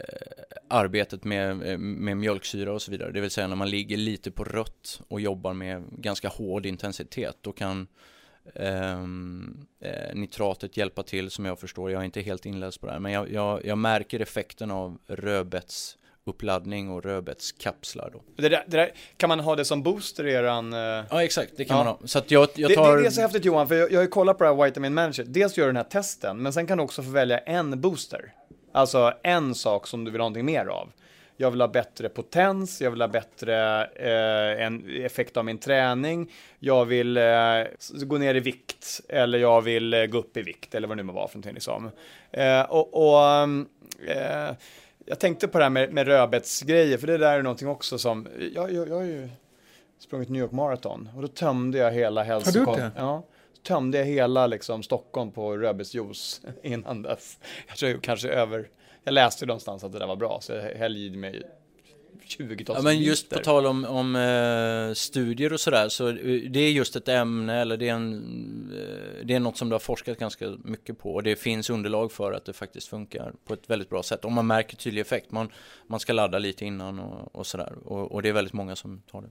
arbetet 0.68 1.24
med, 1.24 1.62
eh, 1.62 1.78
med 1.78 2.16
mjölksyra 2.16 2.72
och 2.72 2.82
så 2.82 2.90
vidare. 2.90 3.12
Det 3.12 3.20
vill 3.20 3.30
säga 3.30 3.46
när 3.46 3.56
man 3.56 3.70
ligger 3.70 3.96
lite 3.96 4.30
på 4.30 4.44
rött 4.44 5.00
och 5.08 5.20
jobbar 5.20 5.54
med 5.54 5.84
ganska 5.90 6.28
hård 6.28 6.66
intensitet, 6.66 7.36
då 7.40 7.52
kan 7.52 7.86
nitratet 10.14 10.76
hjälpa 10.76 11.02
till 11.02 11.30
som 11.30 11.44
jag 11.44 11.58
förstår. 11.58 11.90
Jag 11.90 12.00
är 12.00 12.04
inte 12.04 12.20
helt 12.20 12.46
inläst 12.46 12.80
på 12.80 12.86
det 12.86 12.92
här, 12.92 12.98
men 13.00 13.12
jag, 13.12 13.32
jag, 13.32 13.64
jag 13.64 13.78
märker 13.78 14.20
effekten 14.20 14.70
av 14.70 14.98
rödbetsuppladdning 15.06 16.90
och 16.90 17.02
rödbetskapslar 17.02 18.10
då. 18.12 18.22
Det 18.36 18.48
där, 18.48 18.64
det 18.66 18.76
där, 18.76 18.92
kan 19.16 19.28
man 19.28 19.40
ha 19.40 19.56
det 19.56 19.64
som 19.64 19.82
booster 19.82 20.26
i 20.26 20.32
eran... 20.32 20.72
eh, 20.72 20.78
Ja 21.10 21.24
exakt, 21.24 21.52
det 21.56 21.64
kan 21.64 21.76
Ja. 21.76 21.84
man 21.84 21.92
ha. 21.92 22.00
Så 22.04 22.18
att 22.18 22.30
jag, 22.30 22.48
jag 22.54 22.70
Det, 22.70 22.74
tar... 22.74 22.96
det, 22.96 23.02
det 23.02 23.06
är 23.08 23.10
så 23.10 23.20
häftigt 23.20 23.44
Johan, 23.44 23.68
för 23.68 23.74
jag, 23.74 23.90
jag 23.92 23.96
har 23.98 24.02
ju 24.02 24.08
kollat 24.08 24.38
på 24.38 24.44
det 24.44 24.50
här 24.54 24.64
Vitamin 24.64 24.94
Manager. 24.94 25.24
Dels 25.24 25.56
gör 25.58 25.64
du 25.66 25.68
den 25.68 25.76
här 25.76 25.84
testen, 25.84 26.42
men 26.42 26.52
sen 26.52 26.66
kan 26.66 26.78
du 26.78 26.84
också 26.84 27.02
få 27.02 27.10
välja 27.10 27.38
en 27.38 27.80
booster. 27.80 28.32
Alltså 28.72 29.12
en 29.22 29.54
sak 29.54 29.86
som 29.86 30.04
du 30.04 30.10
vill 30.10 30.20
ha 30.20 30.28
någonting 30.28 30.44
mer 30.46 30.66
av. 30.66 30.92
Jag 31.40 31.50
vill 31.50 31.60
ha 31.60 31.68
bättre 31.68 32.08
potens, 32.08 32.80
jag 32.80 32.90
vill 32.90 33.00
ha 33.00 33.08
bättre 33.08 33.84
eh, 33.84 34.66
en 34.66 35.04
effekt 35.04 35.36
av 35.36 35.44
min 35.44 35.58
träning, 35.58 36.32
jag 36.58 36.84
vill 36.84 37.16
eh, 37.16 37.22
gå 38.02 38.18
ner 38.18 38.34
i 38.34 38.40
vikt, 38.40 39.00
eller 39.08 39.38
jag 39.38 39.62
vill 39.62 39.94
eh, 39.94 40.06
gå 40.06 40.18
upp 40.18 40.36
i 40.36 40.42
vikt, 40.42 40.74
eller 40.74 40.88
vad 40.88 40.96
det 40.96 41.02
nu 41.02 41.06
må 41.06 41.12
vara 41.12 41.28
för 41.28 41.36
någonting 41.36 41.54
liksom. 41.54 41.90
Eh, 42.30 42.62
och, 42.62 42.94
och 42.94 43.24
ehm, 43.24 43.68
eh, 44.06 44.56
jag 45.06 45.18
tänkte 45.18 45.48
på 45.48 45.58
det 45.58 45.64
här 45.64 45.70
med, 45.70 45.92
med 45.92 46.06
rödbetsgrejer, 46.06 46.98
för 46.98 47.06
det 47.06 47.18
där 47.18 47.38
är 47.38 47.42
någonting 47.42 47.68
också 47.68 47.98
som, 47.98 48.28
jag, 48.54 48.72
jag, 48.72 48.88
jag 48.88 48.94
har 48.94 49.02
ju 49.02 49.28
sprungit 49.98 50.28
New 50.28 50.42
York 50.42 50.52
Marathon 50.52 51.08
och 51.16 51.22
då 51.22 51.28
tömde 51.28 51.78
jag 51.78 51.92
hela 51.92 52.24
du 52.24 52.58
gjort 52.58 52.76
det? 52.76 52.90
Ja, 52.96 53.22
tömde 53.62 53.98
jag 53.98 54.04
hela 54.04 54.46
liksom 54.46 54.82
Stockholm 54.82 55.30
på 55.30 55.56
rödbetsjuice 55.56 56.40
innan 56.62 57.02
dess. 57.02 57.38
Jag 57.68 57.76
tror 57.76 57.98
kanske 58.02 58.28
över, 58.28 58.68
jag 59.04 59.14
läste 59.14 59.46
någonstans 59.46 59.84
att 59.84 59.92
det 59.92 59.98
där 59.98 60.06
var 60.06 60.16
bra 60.16 60.38
så 60.42 60.52
jag 60.52 60.62
hällde 60.62 61.00
i 61.00 61.10
mig 61.10 61.42
20 62.30 62.64
Ja, 62.68 62.82
men 62.82 62.98
just 62.98 63.28
på 63.28 63.38
tal 63.38 63.66
om, 63.66 63.84
om 63.84 64.16
eh, 64.16 64.94
studier 64.94 65.52
och 65.52 65.60
sådär, 65.60 65.88
så 65.88 66.12
det 66.50 66.60
är 66.60 66.70
just 66.70 66.96
ett 66.96 67.08
ämne 67.08 67.60
eller 67.60 67.76
det 67.76 67.88
är, 67.88 67.94
en, 67.94 68.14
eh, 68.72 69.26
det 69.26 69.34
är 69.34 69.40
något 69.40 69.56
som 69.56 69.68
du 69.68 69.74
har 69.74 69.80
forskat 69.80 70.18
ganska 70.18 70.56
mycket 70.64 70.98
på 70.98 71.14
och 71.14 71.22
det 71.22 71.36
finns 71.36 71.70
underlag 71.70 72.12
för 72.12 72.32
att 72.32 72.44
det 72.44 72.52
faktiskt 72.52 72.88
funkar 72.88 73.32
på 73.44 73.54
ett 73.54 73.70
väldigt 73.70 73.90
bra 73.90 74.02
sätt. 74.02 74.24
Om 74.24 74.34
man 74.34 74.46
märker 74.46 74.76
tydlig 74.76 75.00
effekt, 75.00 75.30
man, 75.30 75.52
man 75.86 76.00
ska 76.00 76.12
ladda 76.12 76.38
lite 76.38 76.64
innan 76.64 76.98
och, 76.98 77.34
och 77.34 77.46
sådär 77.46 77.72
och, 77.84 78.12
och 78.12 78.22
det 78.22 78.28
är 78.28 78.32
väldigt 78.32 78.54
många 78.54 78.76
som 78.76 79.02
tar 79.10 79.22
det. 79.22 79.30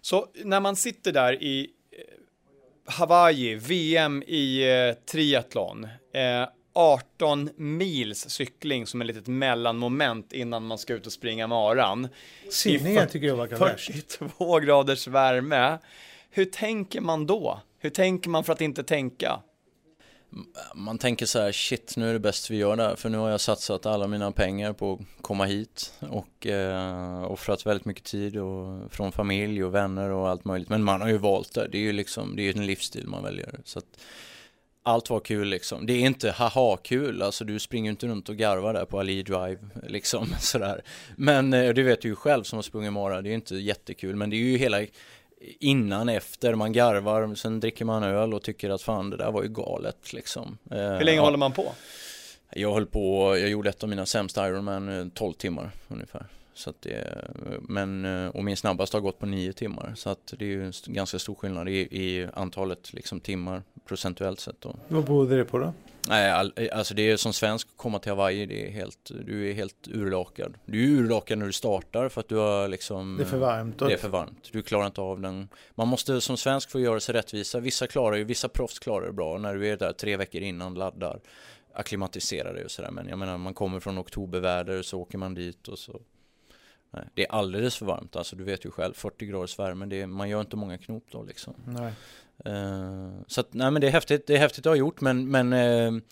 Så 0.00 0.26
när 0.44 0.60
man 0.60 0.76
sitter 0.76 1.12
där 1.12 1.42
i 1.42 1.70
eh, 1.92 2.92
Hawaii, 2.92 3.54
VM 3.54 4.22
i 4.22 4.70
eh, 4.70 5.04
triathlon. 5.04 5.84
Eh, 6.14 6.48
18 6.72 7.50
mils 7.56 8.30
cykling 8.30 8.86
som 8.86 9.00
ett 9.00 9.06
litet 9.06 9.26
mellanmoment 9.26 10.32
innan 10.32 10.66
man 10.66 10.78
ska 10.78 10.94
ut 10.94 11.06
och 11.06 11.12
springa 11.12 11.46
maran. 11.46 12.08
Simningen 12.50 13.08
tycker 13.08 13.26
jag 13.26 13.36
verkar 13.36 13.56
värst. 13.56 13.90
42 13.92 14.58
graders 14.58 15.06
värme. 15.06 15.78
Hur 16.30 16.44
tänker 16.44 17.00
man 17.00 17.26
då? 17.26 17.60
Hur 17.78 17.90
tänker 17.90 18.30
man 18.30 18.44
för 18.44 18.52
att 18.52 18.60
inte 18.60 18.82
tänka? 18.82 19.40
Man 20.74 20.98
tänker 20.98 21.26
så 21.26 21.38
här, 21.40 21.52
shit 21.52 21.94
nu 21.96 22.08
är 22.08 22.12
det 22.12 22.18
bäst 22.18 22.50
vi 22.50 22.56
gör 22.56 22.76
det 22.76 22.82
här 22.82 22.96
för 22.96 23.08
nu 23.08 23.18
har 23.18 23.30
jag 23.30 23.40
satsat 23.40 23.86
alla 23.86 24.06
mina 24.06 24.32
pengar 24.32 24.72
på 24.72 24.92
att 24.92 25.22
komma 25.22 25.44
hit 25.44 25.94
och 25.98 26.46
eh, 26.46 27.30
offrat 27.32 27.66
väldigt 27.66 27.84
mycket 27.84 28.04
tid 28.04 28.36
och, 28.36 28.92
från 28.92 29.12
familj 29.12 29.64
och 29.64 29.74
vänner 29.74 30.10
och 30.10 30.28
allt 30.28 30.44
möjligt. 30.44 30.68
Men 30.68 30.84
man 30.84 31.00
har 31.00 31.08
ju 31.08 31.18
valt 31.18 31.54
det, 31.54 31.68
det 31.68 31.78
är 31.78 31.82
ju 31.82 31.92
liksom, 31.92 32.36
det 32.36 32.42
är 32.42 32.44
ju 32.44 32.50
en 32.50 32.66
livsstil 32.66 33.06
man 33.06 33.22
väljer. 33.22 33.60
Så 33.64 33.78
att, 33.78 34.00
allt 34.82 35.10
var 35.10 35.20
kul 35.20 35.48
liksom. 35.48 35.86
Det 35.86 35.92
är 35.92 36.00
inte 36.00 36.30
haha 36.30 36.76
kul, 36.76 37.22
alltså 37.22 37.44
du 37.44 37.58
springer 37.58 37.90
inte 37.90 38.06
runt 38.06 38.28
och 38.28 38.36
garvar 38.36 38.74
där 38.74 38.84
på 38.84 39.00
Ali 39.00 39.22
Drive 39.22 39.58
liksom 39.82 40.34
sådär. 40.40 40.82
Men 41.16 41.52
eh, 41.52 41.74
det 41.74 41.82
vet 41.82 42.02
du 42.02 42.08
ju 42.08 42.16
själv 42.16 42.42
som 42.42 42.56
har 42.56 42.62
sprungit 42.62 42.92
mara, 42.92 43.22
det 43.22 43.30
är 43.30 43.34
inte 43.34 43.56
jättekul 43.56 44.16
men 44.16 44.30
det 44.30 44.36
är 44.36 44.38
ju 44.38 44.56
hela 44.58 44.86
innan, 45.60 46.08
efter, 46.08 46.54
man 46.54 46.72
garvar, 46.72 47.34
sen 47.34 47.60
dricker 47.60 47.84
man 47.84 48.02
öl 48.02 48.34
och 48.34 48.42
tycker 48.42 48.70
att 48.70 48.82
fan 48.82 49.10
det 49.10 49.16
där 49.16 49.30
var 49.30 49.42
ju 49.42 49.48
galet 49.48 50.12
liksom. 50.12 50.58
Eh, 50.70 50.78
Hur 50.78 51.04
länge 51.04 51.18
ja. 51.18 51.24
håller 51.24 51.38
man 51.38 51.52
på? 51.52 51.72
Jag 52.52 52.74
höll 52.74 52.86
på, 52.86 53.36
jag 53.38 53.48
gjorde 53.48 53.70
ett 53.70 53.82
av 53.82 53.88
mina 53.88 54.06
sämsta 54.06 54.48
Ironman 54.48 55.10
12 55.10 55.30
eh, 55.30 55.36
timmar 55.36 55.70
ungefär. 55.88 56.26
Så 56.60 56.72
det, 56.80 57.30
men, 57.60 58.04
och 58.28 58.44
min 58.44 58.56
snabbaste 58.56 58.96
har 58.96 59.02
gått 59.02 59.18
på 59.18 59.26
9 59.26 59.52
timmar. 59.52 59.92
Så 59.96 60.10
att 60.10 60.34
det 60.38 60.44
är 60.44 60.48
ju 60.48 60.66
en 60.66 60.72
ganska 60.86 61.18
stor 61.18 61.34
skillnad 61.34 61.68
i, 61.68 61.72
i 61.72 62.28
antalet 62.34 62.92
liksom, 62.92 63.20
timmar 63.20 63.62
procentuellt 63.84 64.40
sett. 64.40 64.60
Då. 64.60 64.76
Vad 64.88 65.04
berodde 65.04 65.36
det 65.36 65.44
på 65.44 65.58
då? 65.58 65.72
Nej, 66.08 66.30
all, 66.30 66.52
alltså 66.72 66.94
det 66.94 67.10
är 67.10 67.16
som 67.16 67.32
svensk 67.32 67.68
att 67.68 67.76
komma 67.76 67.98
till 67.98 68.12
Hawaii, 68.12 68.46
det 68.46 68.66
är 68.66 68.70
helt, 68.70 69.10
du 69.26 69.50
är 69.50 69.54
helt 69.54 69.88
urlakad. 69.88 70.54
Du 70.64 70.82
är 70.82 71.00
urlakad 71.00 71.38
när 71.38 71.46
du 71.46 71.52
startar 71.52 72.08
för 72.08 72.20
att 72.20 72.28
du 72.28 72.36
har 72.36 72.68
liksom 72.68 73.16
Det 73.16 73.22
är 73.22 73.26
för 73.26 73.38
varmt. 73.38 73.78
Det 73.78 73.92
är 73.92 73.96
för 73.96 74.08
varmt. 74.08 74.48
Du 74.52 74.62
klarar 74.62 74.86
inte 74.86 75.00
av 75.00 75.20
den. 75.20 75.48
Man 75.74 75.88
måste 75.88 76.20
som 76.20 76.36
svensk 76.36 76.70
få 76.70 76.80
göra 76.80 77.00
sig 77.00 77.14
rättvisa. 77.14 77.60
Vissa 77.60 77.86
klarar 77.86 78.16
ju, 78.16 78.24
vissa 78.24 78.48
proffs 78.48 78.78
klarar 78.78 79.06
det 79.06 79.12
bra 79.12 79.38
när 79.38 79.54
du 79.54 79.68
är 79.68 79.76
där 79.76 79.92
tre 79.92 80.16
veckor 80.16 80.42
innan 80.42 80.74
laddar. 80.74 81.20
Akklimatisera 81.74 82.52
dig 82.52 82.64
och 82.64 82.70
sådär. 82.70 82.90
Men 82.90 83.08
jag 83.08 83.18
menar, 83.18 83.38
man 83.38 83.54
kommer 83.54 83.80
från 83.80 83.98
oktoberväder 83.98 84.82
så 84.82 85.00
åker 85.00 85.18
man 85.18 85.34
dit 85.34 85.68
och 85.68 85.78
så 85.78 86.00
Nej, 86.90 87.04
det 87.14 87.22
är 87.22 87.32
alldeles 87.32 87.76
för 87.76 87.86
varmt, 87.86 88.16
alltså 88.16 88.36
du 88.36 88.44
vet 88.44 88.64
ju 88.64 88.70
själv, 88.70 88.94
40 88.94 89.26
graders 89.26 89.58
värme, 89.58 89.86
det 89.86 90.00
är, 90.00 90.06
man 90.06 90.28
gör 90.28 90.40
inte 90.40 90.56
många 90.56 90.78
knop 90.78 91.04
då 91.10 91.22
liksom. 91.22 91.54
Nej. 91.66 91.92
Uh, 92.46 93.10
så 93.26 93.40
att, 93.40 93.54
nej 93.54 93.70
men 93.70 93.80
det 93.80 93.86
är 93.86 93.90
häftigt, 93.90 94.26
det 94.26 94.34
är 94.34 94.38
häftigt 94.38 94.66
att 94.66 94.70
ha 94.70 94.76
gjort 94.76 95.00
men, 95.00 95.30
men 95.30 95.52
uh, 95.52 96.02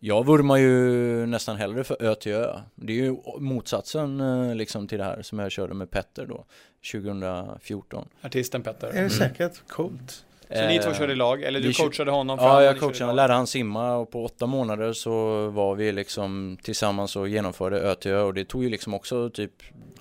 jag 0.00 0.26
vurmar 0.26 0.56
ju 0.56 1.26
nästan 1.26 1.56
hellre 1.56 1.84
för 1.84 2.02
ö 2.02 2.14
till 2.14 2.32
ö. 2.32 2.60
Det 2.74 2.92
är 2.92 2.96
ju 2.96 3.16
motsatsen 3.38 4.20
uh, 4.20 4.54
liksom 4.54 4.88
till 4.88 4.98
det 4.98 5.04
här 5.04 5.22
som 5.22 5.38
jag 5.38 5.52
körde 5.52 5.74
med 5.74 5.90
Petter 5.90 6.26
då, 6.26 6.44
2014. 6.92 8.08
Artisten 8.22 8.62
Petter. 8.62 8.86
Är 8.86 8.92
det 8.92 8.98
mm. 8.98 9.10
säkert? 9.10 9.68
Coolt. 9.68 10.24
Så 10.48 10.66
ni 10.66 10.78
två 10.78 10.92
körde 10.92 11.12
i 11.12 11.16
lag, 11.16 11.42
eller 11.42 11.60
du 11.60 11.72
coachade 11.72 12.10
honom? 12.10 12.38
Ja, 12.40 12.62
jag 12.62 12.80
coachade 12.80 13.04
honom, 13.04 13.16
lärde 13.16 13.34
han 13.34 13.46
simma 13.46 13.96
och 13.96 14.10
på 14.10 14.24
åtta 14.24 14.46
månader 14.46 14.92
så 14.92 15.46
var 15.48 15.74
vi 15.74 15.92
liksom 15.92 16.58
tillsammans 16.62 17.16
och 17.16 17.28
genomförde 17.28 17.80
ö 17.80 17.94
till 17.94 18.10
ö 18.10 18.20
och 18.20 18.34
det 18.34 18.44
tog 18.44 18.64
ju 18.64 18.70
liksom 18.70 18.94
också 18.94 19.30
typ 19.30 19.52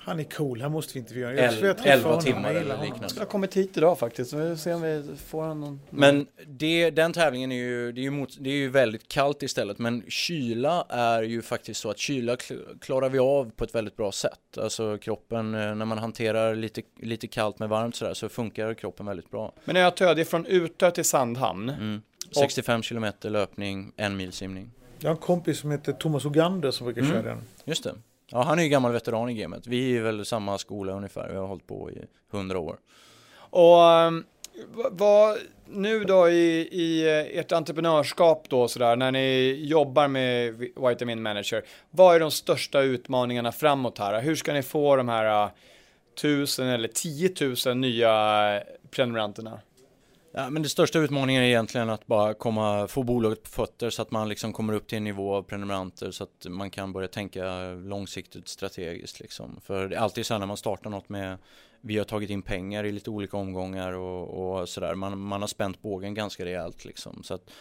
han 0.06 0.20
är 0.20 0.24
cool, 0.24 0.62
han 0.62 0.72
måste 0.72 0.94
vi 0.94 1.00
intervjua. 1.00 1.34
Jag 1.34 1.76
11 1.86 2.22
timmar 2.22 2.50
eller 2.50 2.82
liknande. 2.82 3.08
Jag 3.14 3.22
har 3.22 3.26
kommit 3.26 3.58
hit 3.58 3.78
idag 3.78 4.00
faktiskt, 4.00 4.32
så 4.32 4.38
vi 4.38 4.50
får 4.50 4.56
se 4.56 4.74
om 4.74 4.82
vi 4.82 5.16
får 5.26 5.56
någon... 5.56 5.80
Men 5.90 6.28
det, 6.48 6.90
den 6.90 7.14
tävlingen 7.14 7.52
är 7.52 7.56
ju, 7.56 7.92
det 7.92 8.02
är 8.02 8.04
ju, 8.04 8.10
mot, 8.10 8.38
det 8.40 8.50
är 8.50 8.54
ju 8.54 8.70
väldigt 8.70 9.08
kallt 9.08 9.44
istället, 9.44 9.80
men 9.80 10.04
kyla 10.08 10.86
är 10.90 11.24
ju 11.24 11.42
faktiskt 11.42 11.82
så 11.82 11.90
att 11.90 11.98
kyla 11.98 12.38
klarar 12.82 13.10
vi 13.10 13.20
av 13.20 13.52
på 13.56 13.64
ett 13.64 13.76
väldigt 13.76 13.98
bra 13.98 14.12
sätt. 14.12 14.58
Alltså 14.58 14.98
kroppen, 14.98 15.56
eh, 15.56 15.76
när 15.76 15.86
man 15.86 15.98
hanterar 15.98 16.56
lite, 16.56 16.82
lite 17.00 17.28
kallt 17.28 17.60
med 17.60 17.70
varmt 17.70 17.96
sådär, 17.96 18.14
så 18.14 18.30
funkar 18.30 18.74
kroppen 18.74 19.06
väldigt 19.06 19.32
bra. 19.32 19.54
Men 19.66 19.74
när 19.74 19.82
jag 19.82 19.96
töd, 19.96 20.18
det 20.18 20.22
är 20.22 20.26
från 20.26 20.46
Utö 20.46 20.92
till 20.92 21.06
Sandhamn. 21.06 21.70
Mm. 21.70 22.02
65 22.40 22.80
och... 22.80 22.84
kilometer 22.84 23.30
löpning, 23.30 23.92
en 23.98 24.18
mil 24.18 24.32
simning. 24.32 24.72
Jag 25.00 25.10
har 25.10 25.16
en 25.16 25.22
kompis 25.22 25.60
som 25.60 25.72
heter 25.72 25.94
Thomas 25.94 26.26
Ogander 26.26 26.72
som 26.72 26.86
brukar 26.86 27.02
mm. 27.02 27.14
köra 27.14 27.24
den. 27.24 27.42
Just 27.66 27.84
det. 27.84 27.96
Ja, 28.32 28.42
han 28.44 28.60
är 28.60 28.64
ju 28.64 28.70
gammal 28.70 28.92
veteran 28.92 29.30
i 29.30 29.34
gamet. 29.34 29.68
Vi 29.68 29.98
är 29.98 30.02
väl 30.02 30.26
samma 30.26 30.58
skola 30.58 30.94
ungefär. 30.94 31.30
Vi 31.30 31.38
har 31.38 31.48
hållit 31.48 31.68
på 31.68 31.92
i 31.92 32.06
hundra 32.32 32.60
år. 32.60 32.78
Och 33.38 33.84
ehm, 33.84 34.24
vad 34.92 35.38
nu 35.68 36.04
då 36.04 36.30
i, 36.30 36.70
i 36.72 37.08
eh, 37.08 37.40
ert 37.40 37.52
entreprenörskap 37.52 38.46
då 38.50 38.68
sådär, 38.68 38.96
när 38.96 39.12
ni 39.12 39.60
jobbar 39.64 40.08
med 40.08 40.54
Vitamin 40.90 41.22
Manager, 41.22 41.64
vad 41.92 42.16
är 42.16 42.20
de 42.20 42.32
största 42.32 42.82
utmaningarna 42.82 43.52
framåt 43.52 44.00
här? 44.00 44.22
Hur 44.22 44.36
ska 44.36 44.54
ni 44.54 44.64
få 44.64 44.96
de 44.96 45.10
här 45.10 45.44
eh, 45.44 45.52
tusen 46.22 46.68
eller 46.68 46.88
tiotusen 46.88 47.82
nya 47.82 48.56
eh, 48.56 48.64
prenumeranterna? 48.92 49.60
Ja, 50.38 50.50
men 50.50 50.62
det 50.62 50.70
största 50.70 51.00
utmaningen 51.00 51.44
är 51.44 51.48
egentligen 51.48 51.90
att 51.90 52.08
bara 52.08 52.34
komma, 52.34 52.88
få 52.88 53.04
bolaget 53.04 53.44
på 53.44 53.50
fötter 53.50 53.90
så 53.90 54.02
att 54.02 54.12
man 54.12 54.30
liksom 54.30 54.54
kommer 54.54 54.74
upp 54.74 54.88
till 54.88 54.98
en 54.98 55.04
nivå 55.04 55.36
av 55.36 55.44
prenumeranter 55.44 56.12
så 56.12 56.24
att 56.24 56.46
man 56.50 56.70
kan 56.70 56.94
börja 56.94 57.08
tänka 57.08 57.74
långsiktigt 57.74 58.48
strategiskt 58.48 59.20
liksom. 59.20 59.60
För 59.62 59.88
det 59.88 59.96
är 59.96 60.00
alltid 60.00 60.26
så 60.26 60.34
här 60.34 60.40
när 60.40 60.48
man 60.48 60.58
startar 60.58 60.90
något 60.90 61.10
med 61.10 61.38
vi 61.82 61.98
har 61.98 62.06
tagit 62.06 62.30
in 62.30 62.42
pengar 62.42 62.84
i 62.84 62.92
lite 62.92 63.10
olika 63.10 63.38
omgångar 63.38 63.94
och, 63.94 64.60
och 64.60 64.70
sådär. 64.70 64.96
Man, 64.96 65.20
man 65.20 65.42
har 65.42 65.48
spänt 65.48 65.82
bågen 65.82 66.14
ganska 66.14 66.46
rejält 66.46 66.86
liksom. 66.86 67.24
Så 67.24 67.34
att 67.34 67.52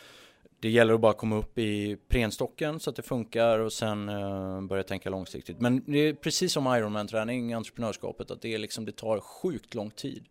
det 0.60 0.70
gäller 0.70 0.94
att 0.94 1.00
bara 1.00 1.12
komma 1.12 1.36
upp 1.36 1.58
i 1.58 1.96
prenstocken 2.08 2.80
så 2.80 2.90
att 2.90 2.96
det 2.96 3.02
funkar 3.02 3.58
och 3.58 3.72
sen 3.72 4.08
uh, 4.08 4.62
börja 4.62 4.82
tänka 4.82 5.10
långsiktigt. 5.10 5.60
Men 5.60 5.82
det 5.86 5.98
är 5.98 6.14
precis 6.14 6.52
som 6.52 6.66
Ironman-träning, 6.66 7.52
entreprenörskapet, 7.52 8.30
att 8.30 8.42
det, 8.42 8.54
är 8.54 8.58
liksom, 8.58 8.84
det 8.84 8.96
tar 8.96 9.20
sjukt 9.20 9.74
lång 9.74 9.90
tid. 9.90 10.24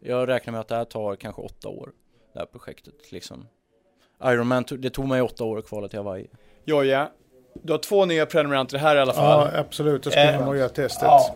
Jag 0.00 0.28
räknar 0.28 0.52
med 0.52 0.60
att 0.60 0.68
det 0.68 0.76
här 0.76 0.84
tar 0.84 1.16
kanske 1.16 1.42
åtta 1.42 1.68
år, 1.68 1.90
det 2.32 2.38
här 2.38 2.46
projektet 2.46 3.12
liksom. 3.12 3.46
Ironman, 4.24 4.64
det 4.78 4.90
tog 4.90 5.08
mig 5.08 5.22
åtta 5.22 5.44
år 5.44 5.58
att 5.58 5.66
kvala 5.66 5.88
till 5.88 5.98
Hawaii. 5.98 6.26
Joja, 6.64 7.08
du 7.62 7.72
har 7.72 7.78
två 7.78 8.04
nya 8.04 8.26
prenumeranter 8.26 8.78
här 8.78 8.96
i 8.96 8.98
alla 9.00 9.12
fall. 9.12 9.50
Ja, 9.52 9.58
absolut. 9.60 10.04
Jag 10.04 10.12
ska 10.12 10.22
eh, 10.22 10.48
och 10.48 10.56
göra 10.56 10.68
testet. 10.68 11.02
Ja. 11.02 11.34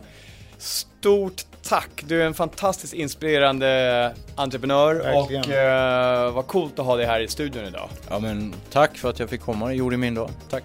Stort 0.59 1.43
tack! 1.63 1.91
Du 2.05 2.23
är 2.23 2.27
en 2.27 2.35
fantastiskt 2.35 2.93
inspirerande 2.95 4.15
entreprenör 4.37 4.95
Verkligen. 4.95 5.45
och 5.45 5.51
eh, 5.51 6.33
vad 6.35 6.47
coolt 6.47 6.79
att 6.79 6.87
ha 6.87 6.97
dig 6.97 7.07
här 7.07 7.21
i 7.21 7.29
studion 7.29 7.65
idag. 7.65 7.89
Ja, 8.11 8.19
men 8.19 8.55
tack 8.71 8.97
för 8.97 9.11
att 9.11 9.19
jag 9.19 9.31
fick 9.31 9.41
komma. 9.41 9.69
Det 9.69 9.75
gjorde 9.75 9.97
min 9.97 10.15
dag. 10.15 10.31
Tack! 10.51 10.65